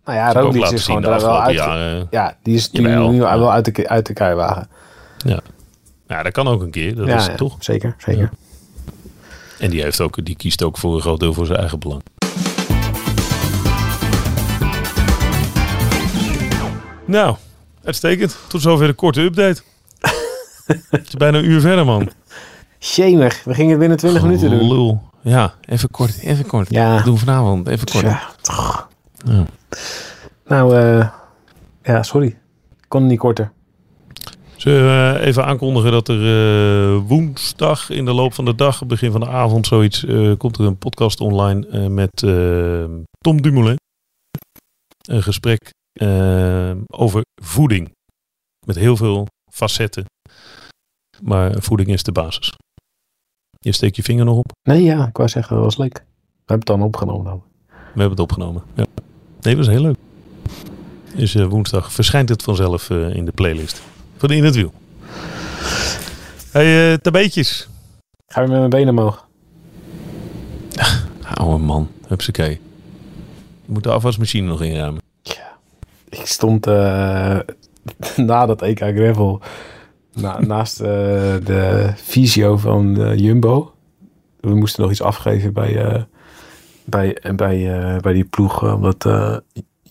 [0.05, 1.55] Nou ja, Roglic is gewoon daar wel uit.
[1.55, 2.07] jaren.
[2.11, 3.09] Ja, die is die Jawel.
[3.11, 3.39] nu Ja.
[3.39, 4.67] wel uit de, uit de kruiwagen.
[6.07, 7.55] Ja, dat kan ook een keer, dat ja, is ja, het toch.
[7.59, 8.21] Zeker, zeker.
[8.21, 8.29] Ja.
[9.59, 12.01] En die, heeft ook, die kiest ook voor een groot deel voor zijn eigen belang.
[17.07, 17.35] Nou,
[17.83, 18.37] uitstekend.
[18.47, 19.61] Tot zover de korte update.
[20.89, 22.09] Het is bijna een uur verder, man.
[22.79, 24.67] Jemig, we gingen het binnen 20 minuten doen.
[24.67, 25.01] Lul.
[25.21, 26.69] Ja, even kort, even kort.
[26.69, 27.01] Ja.
[27.01, 28.03] Doen we vanavond, even kort.
[28.03, 28.89] Ja, toch.
[29.25, 29.45] Ja.
[30.45, 31.09] Nou, eh,
[31.83, 32.37] ja, sorry.
[32.87, 33.51] Kon het niet korter.
[34.55, 38.85] Zullen we eh, even aankondigen dat er eh, woensdag in de loop van de dag,
[38.85, 40.05] begin van de avond, zoiets,
[40.37, 42.11] komt er een podcast online met
[43.19, 43.77] Tom Dumoulin.
[45.01, 47.91] Een gesprek eh, over voeding.
[48.65, 50.05] Met heel veel facetten.
[51.21, 52.53] Maar voeding is de basis.
[53.59, 54.51] Je steekt je vinger nog op.
[54.69, 55.93] Nee, ja, ik wou zeggen, dat was leuk.
[55.93, 57.43] We hebben het dan opgenomen dan.
[57.67, 58.63] We hebben het opgenomen.
[58.75, 58.85] Ja.
[59.41, 59.97] Nee, dat was heel leuk.
[61.15, 63.81] Dus eh, woensdag verschijnt het vanzelf eh, in de playlist.
[64.17, 64.73] Van In het Wiel.
[66.51, 67.67] Hey, eh tabeetjes.
[68.27, 69.27] Ga weer met mijn benen omhoog.
[71.33, 72.59] Oude man, hupsakee.
[73.65, 75.01] Je moet de afwasmachine nog inruimen.
[76.09, 77.39] Ik stond eh,
[78.15, 79.41] na dat EK Gravel
[80.13, 80.87] na, naast eh,
[81.43, 83.73] de visio van eh, Jumbo.
[84.39, 86.05] We moesten nog iets afgeven bij,
[86.85, 88.73] bij, bij, bij die ploeg.
[88.73, 89.05] Omdat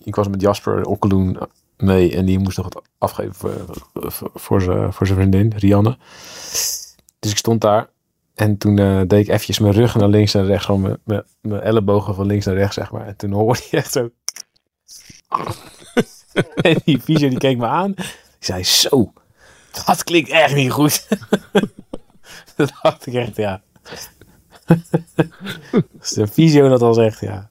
[0.03, 1.37] ik was met Jasper Okkeloen
[1.77, 5.97] mee en die moest nog wat afgeven voor, voor, zijn voor zijn vriendin, Rianne.
[7.19, 7.89] Dus ik stond daar
[8.35, 8.75] en toen
[9.07, 12.45] deed ik eventjes mijn rug naar links en rechts, mijn, mijn, mijn ellebogen van links
[12.45, 13.07] naar rechts, zeg maar.
[13.07, 14.09] En toen hoorde je echt zo
[16.69, 17.93] en die visio die keek me aan.
[17.93, 18.05] Die
[18.39, 19.13] zei, zo,
[19.85, 21.07] dat klinkt echt niet goed.
[22.55, 23.61] dat dacht ik echt, ja.
[25.99, 27.49] Als de fysio dat al zegt, ja.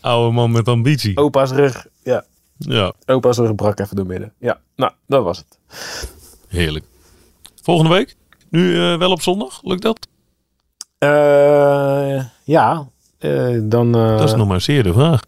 [0.00, 1.16] Oude man met ambitie.
[1.16, 2.24] Opa's rug, ja.
[2.58, 4.32] Ja, Opa's rug brak even door midden.
[4.38, 5.58] Ja, nou, dat was het.
[6.48, 6.84] heerlijk.
[7.62, 8.16] Volgende week?
[8.48, 9.60] Nu eh, wel op zondag?
[9.62, 10.08] Lukt dat?
[10.98, 12.88] Eh, ja,
[13.18, 13.92] eh, dan...
[13.92, 15.22] dat is nog maar zeer de vraag.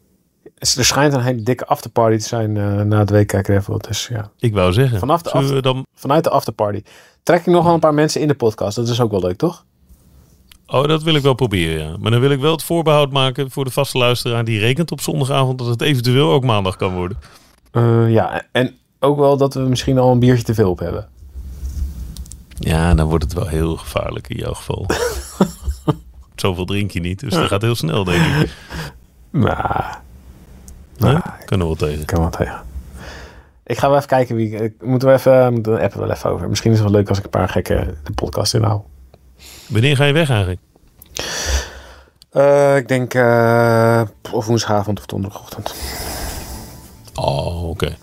[0.58, 3.78] Er schijnt een hele dikke afterparty te zijn eh, na het WK Gravel.
[3.78, 4.98] Dus ja, Ik wou zeggen.
[4.98, 5.86] Vanaf de zullen af- we dan...
[5.94, 6.82] vanuit de afterparty.
[7.22, 8.76] Trek ik nog wel een paar mensen in de podcast.
[8.76, 9.64] Dat is ook wel leuk, toch?
[10.66, 11.96] Oh, dat wil ik wel proberen, ja.
[11.96, 15.00] Maar dan wil ik wel het voorbehoud maken voor de vaste luisteraar die rekent op
[15.00, 17.18] zondagavond dat het eventueel ook maandag kan worden.
[17.70, 21.08] Eh, ja, en ook wel dat we misschien al een biertje te veel op hebben.
[22.58, 24.86] Ja, dan wordt het wel heel gevaarlijk in jouw geval.
[26.36, 28.50] Zoveel drink je niet, dus dat gaat heel snel, denk ik.
[29.30, 30.02] Maar,
[30.98, 31.12] Nee?
[31.12, 32.00] Nou, Kunnen we wel tegen.
[32.00, 32.60] ik kan wel tegen.
[33.64, 34.50] Ik ga wel even kijken wie.
[34.50, 35.52] ik- Moeten we even.
[35.52, 36.48] Moeten we appen wel even over.
[36.48, 38.82] Misschien is het wel leuk als ik een paar gekke de podcast inhoud.
[39.68, 40.60] Wanneer ga je weg eigenlijk?
[42.30, 43.14] Eh, ik denk.
[43.14, 45.74] eh, of woensdagavond of donderdagochtend.
[47.14, 47.96] Oh, oké.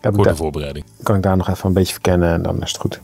[0.00, 0.84] Heb ik Korte voorbereiding.
[1.02, 3.00] kan ik daar nog even een beetje verkennen en dan is het goed.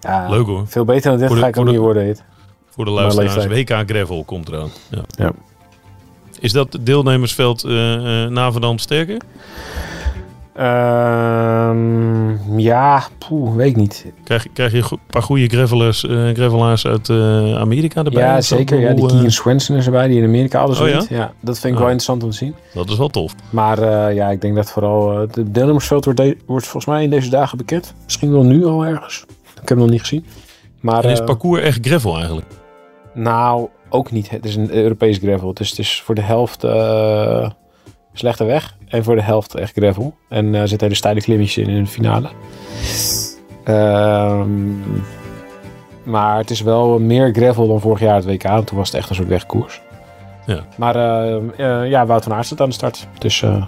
[0.00, 0.66] Ja, Leuk hoor.
[0.66, 2.04] Veel beter dan dit de- ga ik ook voor de- niet worden.
[2.04, 2.22] Dit.
[2.70, 3.46] Voor de luisteraars.
[3.46, 4.70] WK Gravel komt eraan.
[4.90, 5.00] Ja.
[5.08, 5.30] Ja.
[6.40, 9.16] Is dat deelnemersveld eh eh Navendam sterker?
[10.54, 14.06] Ehm, ja, poeh, weet ik niet.
[14.24, 17.10] Krijg, krijg je een paar goede gravelers, eh, gravelaars uit
[17.58, 18.22] Amerika erbij?
[18.22, 18.80] ja, zeker.
[18.80, 21.32] Ja, die Keegan Swenson is erbij, die in Amerika alles Oh, ja?
[21.40, 22.54] dat vind ik wel interessant om te zien.
[22.74, 23.34] Dat is wel tof.
[23.50, 27.30] Maar ja, ik denk dat vooral het deelnemersveld wordt, de- wordt volgens mij in deze
[27.30, 27.94] dagen bekend.
[28.04, 29.24] Misschien wel nu al ergens.
[29.62, 30.24] Ik heb hem nog niet gezien.
[30.80, 32.46] Maar En is parcours echt gravel eigenlijk?
[33.14, 34.30] nou, ook niet.
[34.30, 35.54] Het is een Europees gravel.
[35.54, 37.50] Dus het is voor de helft eh,
[38.12, 38.76] slechte weg.
[38.88, 40.14] En voor de helft echt gravel.
[40.28, 42.28] En er zitten hele steile klimmetjes in in de finale.
[43.64, 44.72] Ehm,
[46.04, 48.44] maar het is wel meer gravel dan vorig jaar het WK.
[48.44, 49.80] En toen was het echt een soort wegkoers.
[50.46, 50.64] Ja.
[50.76, 53.06] Maar eh, eh, ja, Wout van Aert staat aan de start.
[53.18, 53.64] Dus eh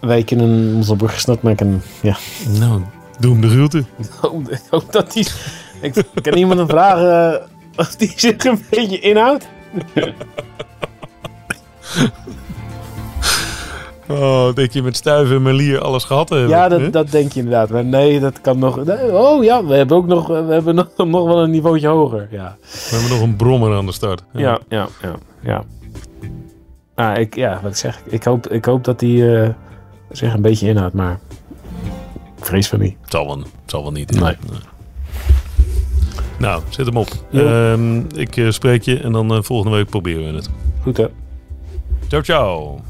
[0.00, 1.82] wij kunnen onze brug gesnapt maken.
[2.02, 2.16] Ja.
[2.58, 2.82] Nou,
[3.18, 3.78] doe hem de route.
[4.48, 5.26] Ik hoop dat die...
[5.80, 7.48] Ik kan iemand vragen
[7.80, 9.48] of die zich een beetje inhoudt.
[14.08, 16.56] Oh, denk je met stuiven en melier alles gehad te hebben?
[16.56, 16.68] Ja, hè?
[16.68, 17.68] dat, dat denk je inderdaad.
[17.68, 18.84] Maar nee, dat kan nog...
[18.84, 22.28] nee, oh ja, we hebben ook nog, we hebben nog, nog wel een niveautje hoger.
[22.30, 24.22] Ja, We hebben nog een brommer aan de start.
[24.32, 25.14] ja, ja, ja.
[25.40, 25.64] ja.
[26.96, 28.00] Nou, ik, ja, wat ik zeg.
[28.06, 29.48] Ik hoop, ik hoop dat die eh,
[30.10, 31.18] zich een beetje inhoudt, maar
[32.38, 32.96] ik vrees van niet.
[33.02, 34.14] Het zal wel, het zal wel niet.
[34.14, 34.20] hè?
[34.20, 34.36] Nee.
[36.40, 37.08] Nou, zet hem op.
[37.30, 37.72] Ja.
[37.72, 40.48] Ehm, ik eh, spreek je en dan eh, volgende week proberen we het.
[40.82, 41.06] Goed hè?
[42.08, 42.80] Ciao, ciao.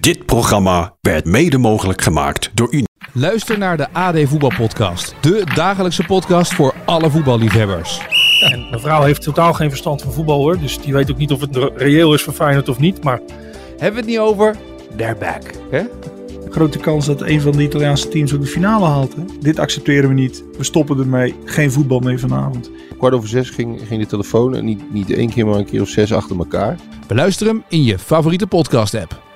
[0.00, 2.84] Dit programma werd mede mogelijk gemaakt door u.
[3.12, 5.14] Luister naar de AD Voetbalpodcast.
[5.20, 8.00] De dagelijkse podcast voor alle voetballiefhebbers.
[8.50, 10.58] En mijn vrouw heeft totaal geen verstand van voetbal hoor.
[10.58, 13.04] Dus die weet ook niet of het re- reëel is voor Feyenoord of niet.
[13.04, 13.20] Maar
[13.70, 14.56] Hebben we het niet over?
[14.96, 15.42] They're back.
[15.70, 15.82] Hè?
[16.50, 19.14] Grote kans dat een van de Italiaanse teams ook de finale haalt.
[19.14, 19.22] Hè?
[19.40, 20.44] Dit accepteren we niet.
[20.56, 21.34] We stoppen ermee.
[21.44, 22.70] Geen voetbal meer vanavond.
[22.98, 25.80] kwart over zes ging, ging de telefoon en niet, niet één keer, maar een keer
[25.80, 26.78] of zes achter elkaar.
[27.06, 29.29] Beluister hem in je favoriete podcast app.